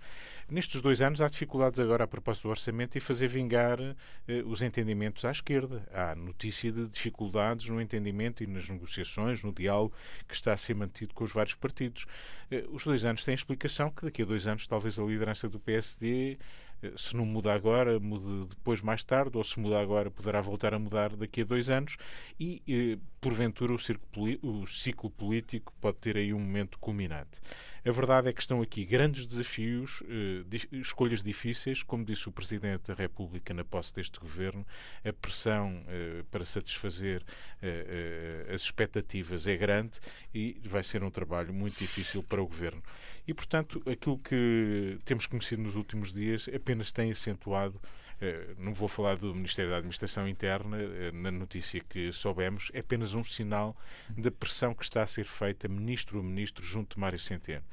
[0.48, 4.60] Nestes dois anos há dificuldades agora a propósito do orçamento e fazer vingar eh, os
[4.60, 5.86] entendimentos à esquerda.
[5.92, 9.94] Há notícia de dificuldades no entendimento e nas negociações, no diálogo
[10.28, 12.04] que está a ser mantido com os vários partidos.
[12.50, 15.58] Eh, os dois anos têm explicação que daqui a dois anos talvez a liderança do
[15.58, 16.38] PSD
[16.84, 20.74] eh, se não muda agora, mude depois mais tarde, ou se muda agora, poderá voltar
[20.74, 21.96] a mudar daqui a dois anos
[22.38, 23.76] e, eh, porventura, o,
[24.46, 27.40] o ciclo político pode ter aí um momento culminante.
[27.86, 32.88] A verdade é que estão aqui grandes desafios, eh, escolhas difíceis, como disse o Presidente
[32.88, 34.66] da República na posse deste governo,
[35.04, 37.22] a pressão eh, para satisfazer
[37.60, 40.00] eh, as expectativas é grande
[40.34, 42.82] e vai ser um trabalho muito difícil para o governo.
[43.28, 47.78] E, portanto, aquilo que temos conhecido nos últimos dias apenas tem acentuado
[48.58, 50.78] não vou falar do Ministério da Administração Interna,
[51.12, 53.76] na notícia que soubemos, é apenas um sinal
[54.10, 57.64] da pressão que está a ser feita ministro a ministro junto de Mário Centeno.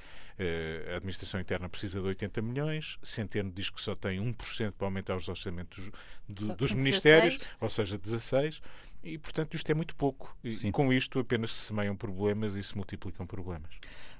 [0.43, 4.87] Eh, a administração interna precisa de 80 milhões, Centeno diz que só tem 1% para
[4.87, 5.91] aumentar os orçamentos
[6.27, 7.57] do, dos ministérios, 16.
[7.59, 8.61] ou seja, 16,
[9.03, 10.35] e portanto isto é muito pouco.
[10.43, 10.71] E Sim.
[10.71, 13.71] com isto apenas se semeiam problemas e se multiplicam problemas.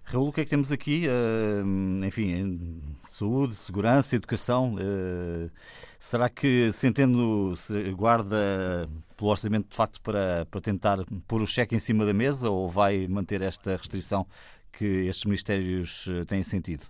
[0.04, 1.06] Raul, o que é que temos aqui?
[1.08, 4.76] Uh, enfim, saúde, segurança, educação.
[4.76, 5.50] Uh,
[6.00, 11.76] será que Centeno se guarda pelo orçamento de facto para, para tentar pôr o cheque
[11.76, 14.28] em cima da mesa ou vai manter esta restrição
[14.72, 16.86] que estes ministérios eh, têm sentido?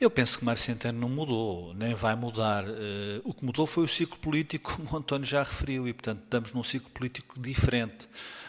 [0.00, 2.64] Eu penso que Mário Centeno não mudou, nem vai mudar.
[2.64, 6.22] Uh, o que mudou foi o ciclo político, como o António já referiu, e, portanto,
[6.24, 8.08] estamos num ciclo político diferente.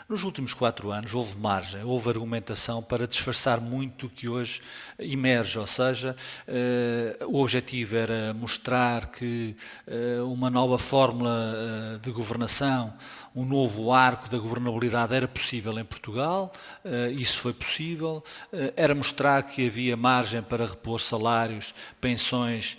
[0.09, 4.59] Nos últimos quatro anos houve margem, houve argumentação para disfarçar muito o que hoje
[4.97, 6.15] emerge, ou seja,
[6.47, 9.55] uh, o objetivo era mostrar que
[9.87, 12.91] uh, uma nova fórmula de governação,
[13.35, 16.51] um novo arco da governabilidade era possível em Portugal,
[17.15, 18.23] isso foi possível,
[18.75, 21.18] era mostrar que havia margem para repor salários,
[21.99, 22.77] pensões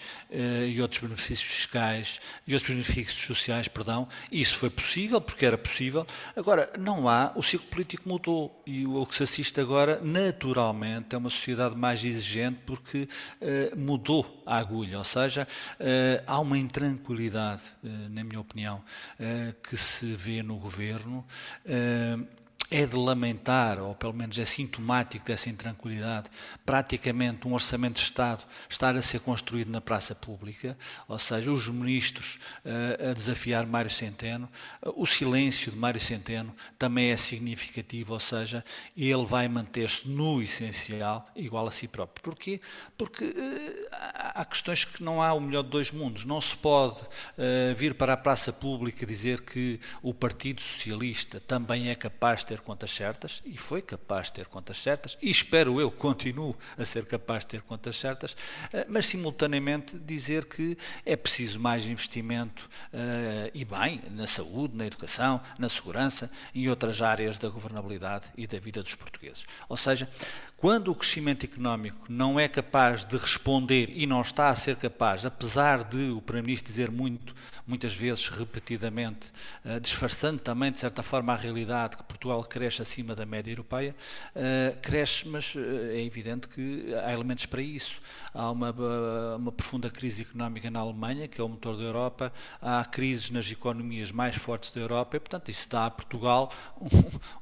[0.66, 6.06] e outros benefícios fiscais e outros benefícios sociais, perdão, isso foi possível porque era possível.
[6.36, 11.18] Agora, não há o ciclo político mudou e o que se assiste agora, naturalmente, é
[11.18, 13.08] uma sociedade mais exigente porque
[13.40, 18.82] uh, mudou a agulha, ou seja, uh, há uma intranquilidade, na minha opinião,
[19.62, 21.24] que se vê no governo
[22.70, 26.30] é de lamentar, ou pelo menos é sintomático dessa intranquilidade,
[26.64, 31.68] praticamente um orçamento de Estado estar a ser construído na praça pública, ou seja, os
[31.68, 34.48] ministros uh, a desafiar Mário Centeno,
[34.82, 38.64] uh, o silêncio de Mário Centeno também é significativo, ou seja,
[38.96, 42.22] ele vai manter-se no essencial igual a si próprio.
[42.22, 42.60] Porquê?
[42.96, 46.24] Porque uh, há questões que não há o melhor de dois mundos.
[46.24, 47.00] Não se pode
[47.76, 52.60] vir para a praça pública dizer que o Partido Socialista também é capaz de ter
[52.60, 57.06] contas certas, e foi capaz de ter contas certas, e espero eu continuo a ser
[57.06, 58.36] capaz de ter contas certas,
[58.72, 64.84] eh, mas simultaneamente dizer que é preciso mais investimento uh, e bem na saúde, na
[64.84, 69.44] educação, na segurança e outras áreas da governabilidade e da vida dos portugueses.
[69.68, 70.08] Ou seja,
[70.60, 75.24] quando o crescimento económico não é capaz de responder e não está a ser capaz,
[75.24, 77.34] apesar de o Primeiro-Ministro dizer muito,
[77.66, 79.28] muitas vezes repetidamente,
[79.64, 83.94] uh, disfarçando também de certa forma a realidade que Portugal cresce acima da média europeia,
[84.36, 85.60] uh, cresce, mas uh,
[85.92, 87.98] é evidente que há elementos para isso.
[88.34, 88.70] Há uma,
[89.36, 93.50] uma profunda crise económica na Alemanha, que é o motor da Europa, há crises nas
[93.50, 96.52] economias mais fortes da Europa e, portanto, isso dá a Portugal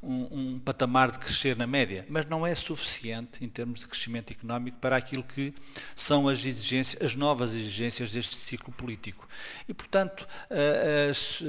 [0.03, 3.81] um, um, um patamar de crescer na média, mas não é suficiente suficiente em termos
[3.81, 5.55] de crescimento económico para aquilo que
[5.97, 9.27] são as exigências, as novas exigências deste ciclo político.
[9.67, 10.27] E, portanto,
[11.11, 11.43] as,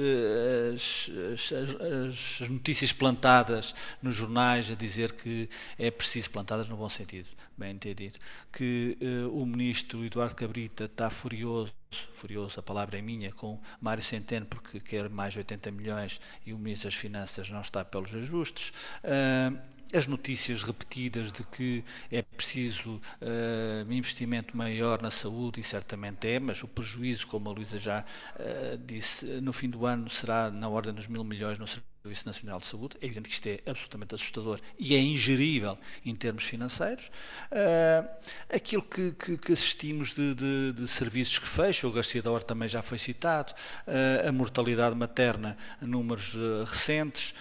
[0.74, 6.88] as, as, as notícias plantadas nos jornais a dizer que é preciso, plantadas no bom
[6.88, 8.18] sentido, bem entendido,
[8.52, 11.72] que uh, o ministro Eduardo Cabrita está furioso
[12.14, 16.58] furioso, a palavra é minha, com Mário Centeno, porque quer mais 80 milhões e o
[16.58, 18.72] Ministro das Finanças não está pelos ajustes.
[19.02, 19.58] Uh,
[19.92, 26.38] as notícias repetidas de que é preciso uh, investimento maior na saúde, e certamente é,
[26.38, 30.68] mas o prejuízo, como a Luísa já uh, disse, no fim do ano será na
[30.68, 31.90] ordem dos mil milhões no Serviço
[32.26, 32.96] Nacional de Saúde.
[33.00, 37.10] É evidente que isto é absolutamente assustador e é ingerível em termos financeiros.
[37.50, 38.08] Uh,
[38.48, 42.48] aquilo que, que, que assistimos de, de, de, serviços que fecham, o Garcia da Horta
[42.48, 43.52] também já foi citado,
[43.86, 47.34] uh, a mortalidade materna, números uh, recentes,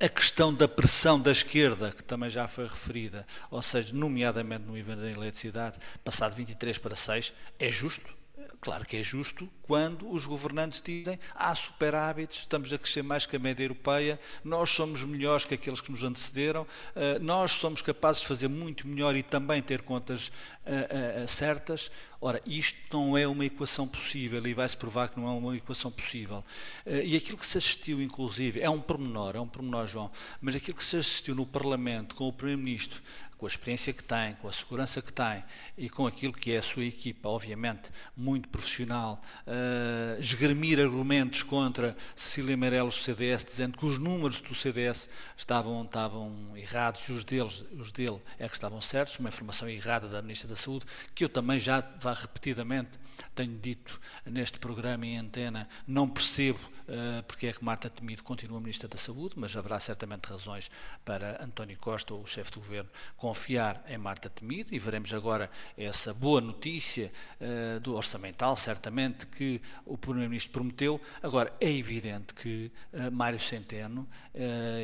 [0.00, 4.76] a questão da pressão da esquerda, que também já foi referida, ou seja, nomeadamente no
[4.76, 8.23] IVA da eletricidade, passado de 23 para 6, é justo
[8.64, 13.36] Claro que é justo quando os governantes dizem há superávites, estamos a crescer mais que
[13.36, 18.22] a média europeia, nós somos melhores que aqueles que nos antecederam, eh, nós somos capazes
[18.22, 20.32] de fazer muito melhor e também ter contas
[20.64, 20.88] eh,
[21.24, 21.90] eh, certas.
[22.18, 25.90] Ora, isto não é uma equação possível e vai-se provar que não é uma equação
[25.90, 26.42] possível.
[26.86, 30.74] E aquilo que se assistiu, inclusive, é um pormenor, é um pormenor, João, mas aquilo
[30.74, 33.02] que se assistiu no Parlamento com o Primeiro-Ministro
[33.44, 35.44] com a experiência que tem, com a segurança que tem
[35.76, 41.94] e com aquilo que é a sua equipa, obviamente, muito profissional, uh, esgrimir argumentos contra
[42.16, 47.22] Cecília Meirelles do CDS, dizendo que os números do CDS estavam, estavam errados e os,
[47.22, 51.22] deles, os dele é que estavam certos, uma informação errada da Ministra da Saúde, que
[51.22, 52.98] eu também já vá repetidamente
[53.34, 58.60] tenho dito neste programa em antena, não percebo uh, porque é que Marta Temido continua
[58.60, 60.70] Ministra da Saúde, mas haverá certamente razões
[61.04, 62.90] para António Costa, o chefe do governo,
[63.34, 69.60] confiar em Marta Temido e veremos agora essa boa notícia uh, do orçamental, certamente, que
[69.84, 71.00] o Primeiro-Ministro prometeu.
[71.20, 74.08] Agora, é evidente que uh, Mário Centeno,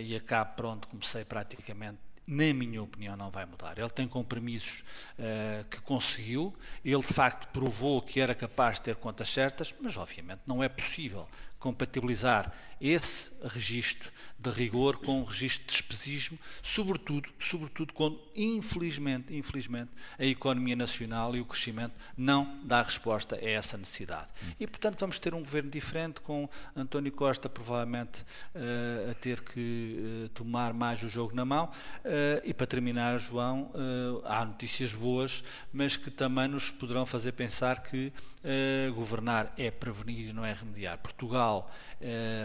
[0.05, 3.77] e acá pronto, comecei praticamente na minha opinião, não vai mudar.
[3.77, 4.85] Ele tem compromissos
[5.19, 9.97] uh, que conseguiu, ele de facto provou que era capaz de ter contas certas, mas
[9.97, 11.27] obviamente não é possível
[11.61, 19.90] compatibilizar esse registro de rigor com o registro de despesismo, sobretudo, sobretudo quando, infelizmente, infelizmente,
[20.18, 24.29] a economia nacional e o crescimento não dá resposta a essa necessidade.
[24.59, 28.23] E, portanto, vamos ter um governo diferente, com António Costa provavelmente
[28.55, 31.66] uh, a ter que uh, tomar mais o jogo na mão.
[31.66, 33.70] Uh, e, para terminar, João,
[34.25, 38.11] há notícias boas, mas que também nos poderão fazer pensar que
[38.94, 40.98] governar é prevenir e não é remediar.
[40.98, 41.70] Portugal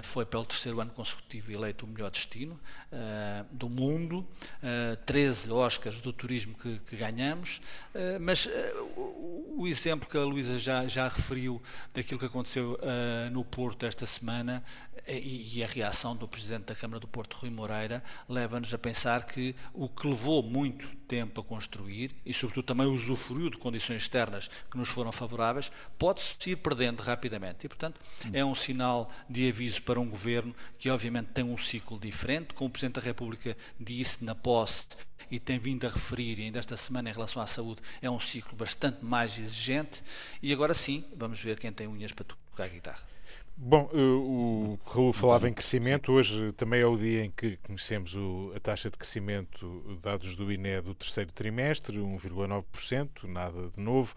[0.03, 2.59] foi foi pelo terceiro ano consecutivo eleito o melhor destino
[2.91, 4.25] uh, do mundo, uh,
[4.63, 7.61] eh, 13 Oscars do turismo que, que ganhamos,
[7.93, 8.47] uh, mas
[8.95, 11.61] o o exemplo que a Luísa já, já referiu
[11.93, 14.61] daquilo que aconteceu uh, no Porto esta semana
[15.07, 19.23] e, e, a reação do Presidente da Câmara do Porto, Rui Moreira, leva-nos a pensar
[19.23, 24.49] que o que levou muito tempo a construir e, sobretudo, também usufruiu de condições externas
[24.69, 27.65] que nos foram favoráveis, pode-se ir perdendo rapidamente.
[27.65, 27.99] E, portanto,
[28.31, 32.67] é um sinal de aviso para um governo que, obviamente, tem um ciclo diferente, como
[32.67, 34.85] o Presidente da República disse na posse
[35.29, 38.55] e tem vindo a referir, ainda esta semana, em relação à saúde, é um ciclo
[38.55, 40.03] bastante mais exigente.
[40.41, 43.15] E agora sim, vamos ver quem tem unhas para tocar a guitarra.
[43.57, 46.11] Bom, eh, o Raul falava em crescimento.
[46.11, 50.51] Hoje também é o dia em que conhecemos o, a taxa de crescimento, dados do
[50.51, 54.13] INE do terceiro trimestre, 1,9%, nada de novo.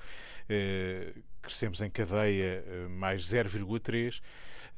[0.48, 4.20] Eh, crescemos em cadeia eh, mais 0,3%.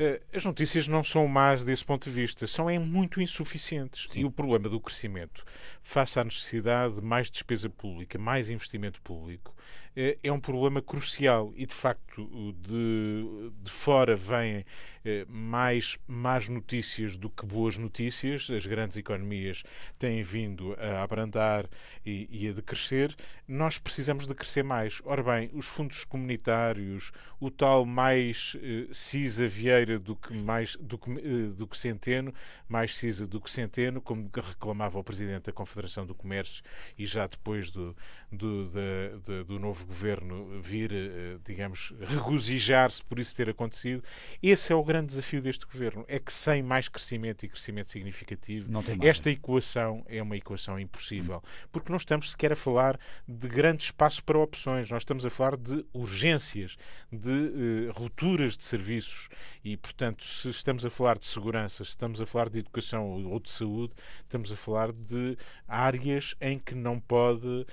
[0.03, 4.07] Eh, as notícias não são más desse ponto de vista, são é muito insuficientes.
[4.11, 4.21] Sim.
[4.21, 5.45] E o problema do crescimento,
[5.83, 9.55] face à necessidade de mais despesa pública, mais investimento público,
[9.95, 11.53] eh, é um problema crucial.
[11.55, 12.27] E, de facto,
[12.63, 14.65] de, de fora vêm
[15.05, 18.51] eh, mais más notícias do que boas notícias.
[18.51, 19.63] As grandes economias
[19.99, 21.69] têm vindo a abrandar
[22.07, 23.15] e, e a decrescer.
[23.47, 25.03] Nós precisamos de crescer mais.
[25.05, 28.57] Ora bem, os fundos comunitários, o tal mais
[28.93, 32.33] CISA Vieira do que, mais, do, que, eh, do que Centeno,
[32.69, 36.63] mais CISA do que Centeno, como reclamava o Presidente da Confederação do Comércio
[36.99, 37.97] e já depois do,
[38.31, 44.03] do, da, do novo governo vir, eh, digamos, regozijar-se por isso ter acontecido.
[44.43, 48.71] Esse é o grande desafio deste governo é que sem mais crescimento e crescimento significativo,
[49.03, 51.39] esta equação é uma equação impossível.
[51.39, 51.69] Hum.
[51.73, 55.57] Porque não estamos sequer a falar de grande espaço para opções, nós estamos a falar
[55.57, 56.77] de urgências,
[57.11, 59.29] de uh, rupturas de serviços
[59.65, 63.41] e, portanto, se estamos a falar de segurança, se estamos a falar de educação ou
[63.41, 67.67] de saúde, estamos a falar de áreas em que não pode, uh,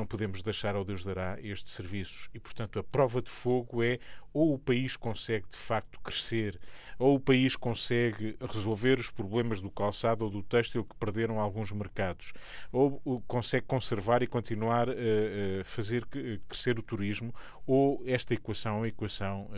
[0.00, 2.30] não podemos deixar ao Deus dará estes serviços.
[2.34, 3.98] E, portanto, a prova de fogo é
[4.32, 6.58] ou o país consegue de facto crescer,
[6.98, 11.70] ou o país consegue resolver os problemas do calçado ou do têxtil que perderam alguns
[11.72, 12.32] mercados,
[12.72, 16.06] ou consegue conservar e continuar a fazer
[16.48, 17.34] crescer o turismo,
[17.66, 19.50] ou esta equação é uma equação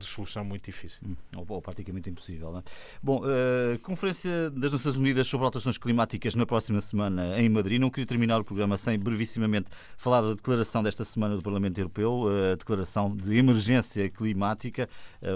[0.00, 1.00] de solução muito difícil.
[1.06, 2.50] Hum, ou, ou, praticamente impossível.
[2.52, 2.62] Não é?
[3.02, 7.80] Bom, uh, Conferência das Nações Unidas sobre Alterações Climáticas na próxima semana em Madrid.
[7.80, 12.26] Não queria terminar o programa sem brevissimamente falar da declaração desta semana do Parlamento Europeu,
[12.52, 14.88] a declaração de emergência climática,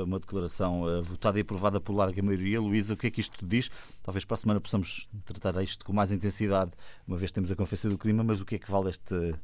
[0.07, 2.61] uma declaração votada e aprovada por larga maioria.
[2.61, 3.71] Luísa, o que é que isto diz?
[4.03, 6.73] Talvez para a semana possamos tratar isto com mais intensidade,
[7.07, 9.35] uma vez temos a Conferência do Clima, mas o que é que vale este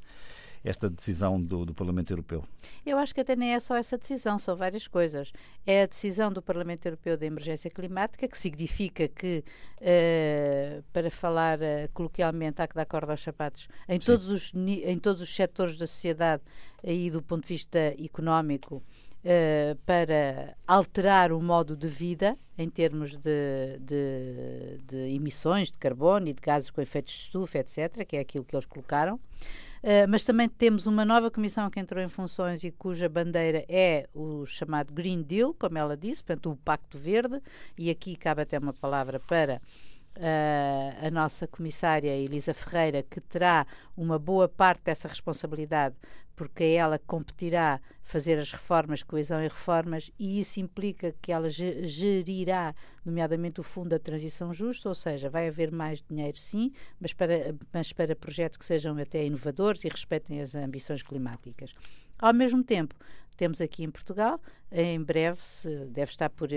[0.63, 2.45] esta decisão do, do, Parlamento Europeu?
[2.85, 5.33] Eu acho que até nem é só essa decisão, são várias coisas.
[5.67, 9.43] É a decisão do Parlamento Europeu da emergência climática, que significa que,
[9.81, 14.99] uh, para falar uh, coloquialmente, há que dar corda aos sapatos em todos, os, em
[14.99, 16.43] todos os setores da sociedade
[16.85, 18.83] e do ponto de vista económico.
[19.23, 26.27] Uh, para alterar o modo de vida em termos de, de, de, emissões de carbono
[26.29, 29.21] e de gases com efeitos de estufa, etc., que é aquilo que eles colocaram.
[29.83, 34.09] Uh, mas também temos uma nova comissão que entrou em funções e cuja bandeira é
[34.15, 37.41] o chamado Green Deal, como ela disse, portanto, o Pacto Verde,
[37.79, 39.61] e aqui cabe até uma palavra para
[40.17, 43.65] Uh, a nossa comissária Elisa Ferreira, que terá
[43.97, 45.95] uma boa parte dessa responsabilidade,
[46.41, 51.31] porque é ela que competirá fazer as reformas, coesão e reformas, e isso implica que
[51.31, 52.75] ela gerirá,
[53.05, 57.55] nomeadamente, o Fundo da Transição Justa, ou seja, vai haver mais dinheiro, sim, mas para,
[57.71, 61.75] mas para projetos que sejam até inovadores e respeitem as ambições climáticas.
[62.19, 62.95] Ao mesmo tempo,
[63.37, 64.41] temos aqui em Portugal,
[64.73, 66.49] em breve, se deve estar por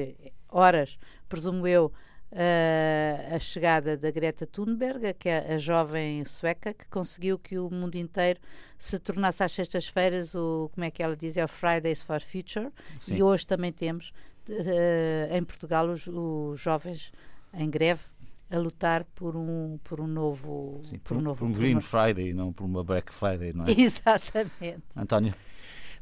[0.48, 1.92] horas, presumo eu,
[2.34, 7.70] uh, a chegada da Greta Thunberg, que é a jovem sueca que conseguiu que o
[7.70, 8.40] mundo inteiro
[8.78, 12.70] se tornasse às sextas-feiras o, como é que ela diz, é o Fridays for Future.
[13.00, 13.18] Sim.
[13.18, 14.12] E hoje também temos
[14.50, 17.12] uh, em Portugal os, os jovens
[17.54, 18.02] em greve
[18.50, 22.34] a lutar por um por um novo Sim, por, um novo por um Green Friday
[22.34, 25.34] não por uma Black Friday não é exatamente António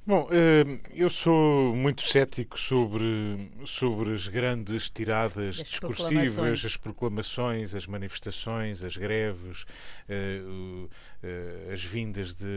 [0.03, 0.63] Bom, eh,
[0.95, 8.83] eu sou muito cético sobre, sobre as grandes tiradas as discursivas, as proclamações, as manifestações,
[8.83, 9.63] as greves,
[10.09, 10.41] eh,
[11.21, 12.47] eh, as vindas de,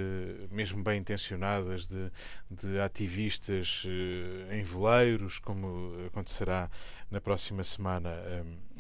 [0.51, 2.11] mesmo bem intencionadas, de,
[2.51, 3.85] de ativistas
[4.51, 6.71] em veleiros, como acontecerá
[7.11, 8.11] na próxima semana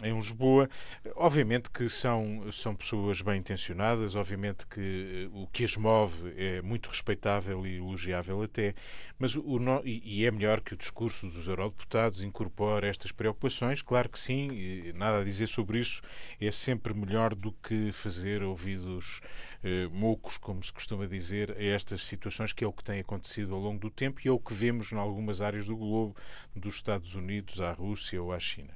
[0.03, 0.69] em Lisboa.
[1.17, 6.89] Obviamente que são, são pessoas bem intencionadas, obviamente que o que as move é muito
[6.89, 8.75] respeitável e elogiável até,
[9.19, 14.19] mas o, e é melhor que o discurso dos eurodeputados incorpore estas preocupações, claro que
[14.19, 16.03] sim, nada a dizer sobre isso,
[16.41, 19.21] é sempre melhor do que fazer ouvidos
[19.65, 23.55] eh, moucos, como se costuma dizer, a estas situações, que é o que tem acontecido
[23.55, 26.15] ao longo do tempo e é o que vemos em algumas áreas do globo,
[26.55, 28.75] dos Estados Unidos à Rússia ou à China.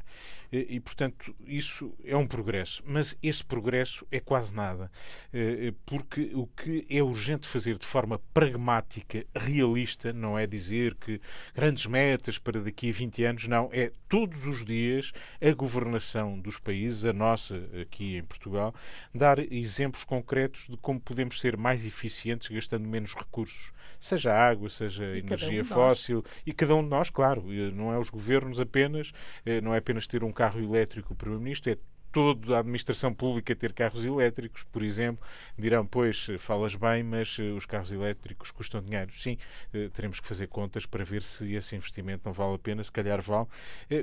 [0.51, 2.83] E, e, portanto, isso é um progresso.
[2.87, 4.91] Mas esse progresso é quase nada.
[5.33, 10.95] Eh, eh, porque o que é urgente fazer de forma pragmática, realista, não é dizer
[10.95, 11.21] que
[11.55, 13.69] grandes metas para daqui a 20 anos, não.
[13.73, 18.75] É todos os dias a governação dos países, a nossa aqui em Portugal,
[19.15, 25.05] dar exemplos concretos de como podemos ser mais eficientes gastando menos recursos, seja água, seja
[25.15, 27.45] e energia um fóssil, e cada um de nós, claro,
[27.75, 29.13] não é os governos apenas,
[29.45, 31.77] eh, não é apenas ter um carro elétrico o Primeiro-Ministro, é
[32.13, 35.23] toda a administração pública ter carros elétricos, por exemplo,
[35.59, 39.11] dirão, pois, falas bem, mas eh, os carros elétricos custam dinheiro.
[39.13, 39.37] Sim,
[39.75, 42.93] eh, teremos que fazer contas para ver se esse investimento não vale a pena, se
[42.93, 43.49] calhar vale.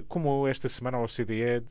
[0.09, 1.63] Como esta semana a OCDE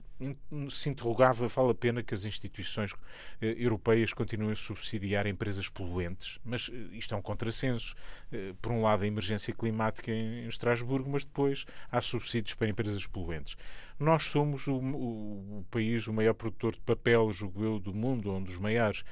[0.71, 2.95] se interrogava, vale a pena que as instituições
[3.41, 7.95] eh, europeias continuem a subsidiar empresas poluentes, mas eh, isto é um contrassenso.
[8.33, 12.69] Eh, por um lado, a emergência climática em, em Estrasburgo, mas depois há subsídios para
[12.69, 13.57] empresas poluentes.
[13.99, 18.33] Nós somos o, o, o, país, o maior produtor de papel, julgo eu, do mundo,
[18.33, 19.05] um dos maiores,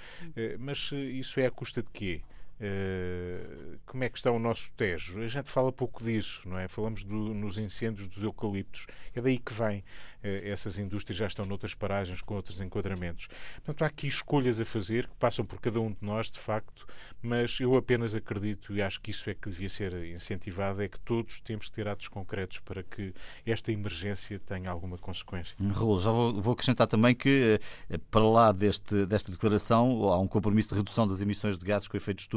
[0.58, 2.22] mas isso é à custa de quê?
[2.62, 5.20] Uh, como é que está o nosso Tejo?
[5.20, 6.68] A gente fala pouco disso, não é?
[6.68, 8.86] Falamos do, nos incêndios dos eucaliptos.
[9.12, 9.80] É daí que vem.
[10.22, 13.26] Uh, essas indústrias já estão noutras paragens com outros enquadramentos.
[13.56, 16.86] Portanto, há aqui escolhas a fazer que passam por cada um de nós, de facto,
[17.20, 21.00] mas eu apenas acredito e acho que isso é que devia ser incentivado, é que
[21.00, 23.12] todos temos que ter atos concretos para que
[23.44, 25.56] esta emergência tenha alguma consequência.
[25.72, 27.60] Raul, já vou, vou acrescentar também que,
[27.90, 31.88] eh, para lá deste, desta declaração, há um compromisso de redução das emissões de gases
[31.88, 32.28] com efeito de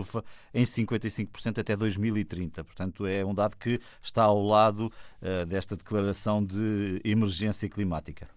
[0.54, 2.64] em 55% até 2030.
[2.64, 4.92] Portanto, é um dado que está ao lado
[5.22, 8.28] uh, desta declaração de emergência climática.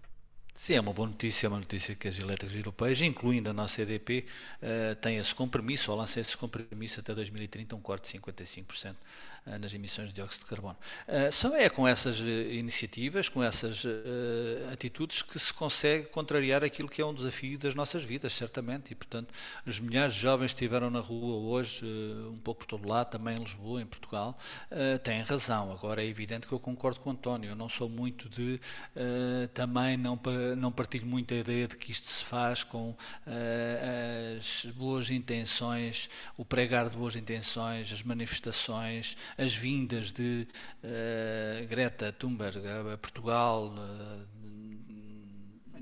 [0.59, 3.81] Sim, é uma boa notícia, é uma notícia que as elétricas europeias, incluindo a nossa
[3.81, 4.25] EDP,
[4.61, 8.95] uh, têm esse compromisso, ou lançam esse compromisso até 2030, um corte de 55% uh,
[9.59, 10.77] nas emissões de dióxido de carbono.
[11.07, 13.83] Uh, só é com essas iniciativas, com essas
[14.71, 18.95] atitudes, que se consegue contrariar aquilo que é um desafio das nossas vidas, certamente, e
[18.95, 19.33] portanto,
[19.65, 21.85] os milhares de jovens que estiveram na rua hoje,
[22.29, 24.37] um pouco por todo lado, também em Lisboa, em Portugal,
[25.03, 25.71] têm razão.
[25.71, 28.59] Agora é evidente que eu concordo com o António, eu não sou muito de
[29.53, 30.19] também não
[30.57, 32.95] não partilho muito a ideia de que isto se faz com
[34.35, 40.47] as boas intenções, o pregar de boas intenções, as manifestações, as vindas de
[40.83, 44.39] uh, Greta Thunberg a Portugal, uh,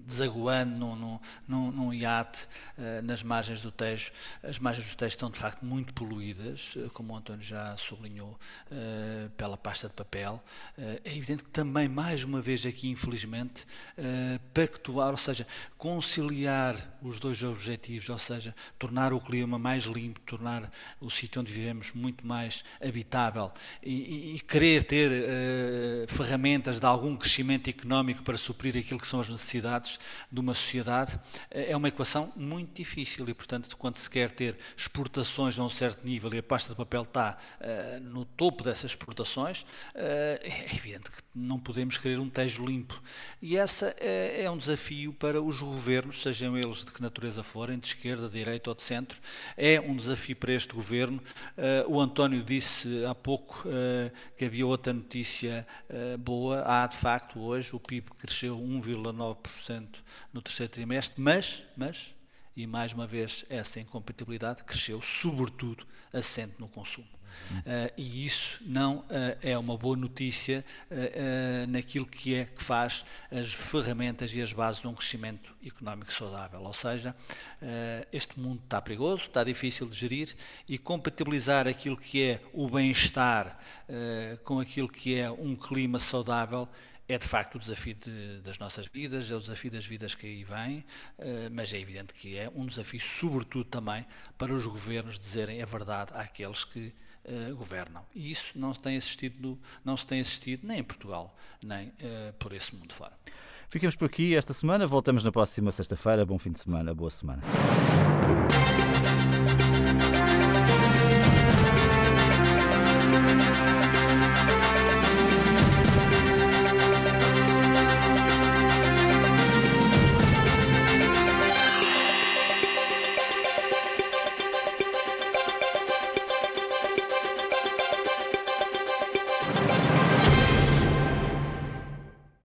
[0.07, 2.47] desaguando num, num, num, num iate
[2.77, 4.11] uh, nas margens do Tejo.
[4.41, 8.39] As margens do Tejo estão de facto muito poluídas, uh, como o António já sublinhou,
[8.71, 10.41] uh, pela pasta de papel.
[10.77, 13.65] é evidente que também, mais uma vez aqui, infelizmente,
[14.53, 15.45] pactuar, ou seja,
[15.77, 21.51] conciliar os dois objetivos, ou seja, tornar o clima mais limpo, tornar o sítio onde
[21.51, 23.51] vivemos muito mais habitável
[23.83, 25.11] e, e, e querer ter
[26.07, 29.96] ferramentas de algum crescimento económico para suprir aquilo que são as necessidades
[30.31, 31.19] de uma sociedade,
[31.49, 35.69] eh, é uma equação muito difícil e, portanto, quando se quer ter exportações a um
[35.69, 39.67] certo nível e a pasta de papel está uh, no topo dessas exportações, uh,
[40.41, 43.01] é evidente que não podemos querer um tejo limpo.
[43.41, 47.77] E essa é, é, um desafio para os governos, sejam eles de que natureza forem,
[47.77, 49.19] de esquerda, de direita ou de centro,
[49.55, 51.21] é um desafio para este governo.
[51.57, 53.63] Uh, o António disse há pouco
[54.37, 55.65] que havia outra notícia
[56.19, 56.63] boa.
[56.65, 59.87] Há, de facto, hoje o PIB cresceu 1,9%
[60.33, 62.13] no terceiro trimestre, mas, mas,
[62.55, 67.16] e mais uma vez essa incompatibilidade cresceu, sobretudo, assente no consumo.
[67.51, 69.05] Uh, e isso não uh,
[69.41, 74.81] é uma boa notícia uh, naquilo que é que faz as ferramentas e as bases
[74.81, 76.61] de um crescimento económico saudável.
[76.61, 77.15] Ou seja,
[78.11, 80.35] este mundo está perigoso, está difícil de gerir
[80.67, 83.57] e compatibilizar aquilo que é o bem-estar
[84.43, 86.67] com aquilo que é um clima saudável
[87.09, 90.25] é de facto o desafio de, das nossas vidas, é o desafio das vidas que
[90.25, 90.85] aí vêm,
[91.51, 94.05] mas é evidente que é um desafio, sobretudo também,
[94.37, 96.93] para os governos dizerem a verdade àqueles que
[97.27, 98.03] uh, governam.
[98.15, 102.33] E isso não se tem assistido, não se tem assistido nem em Portugal, nem uh,
[102.39, 103.13] por esse mundo fora.
[103.69, 106.25] Ficamos por aqui esta semana, voltamos na próxima sexta-feira.
[106.25, 107.43] Bom fim de semana, boa semana.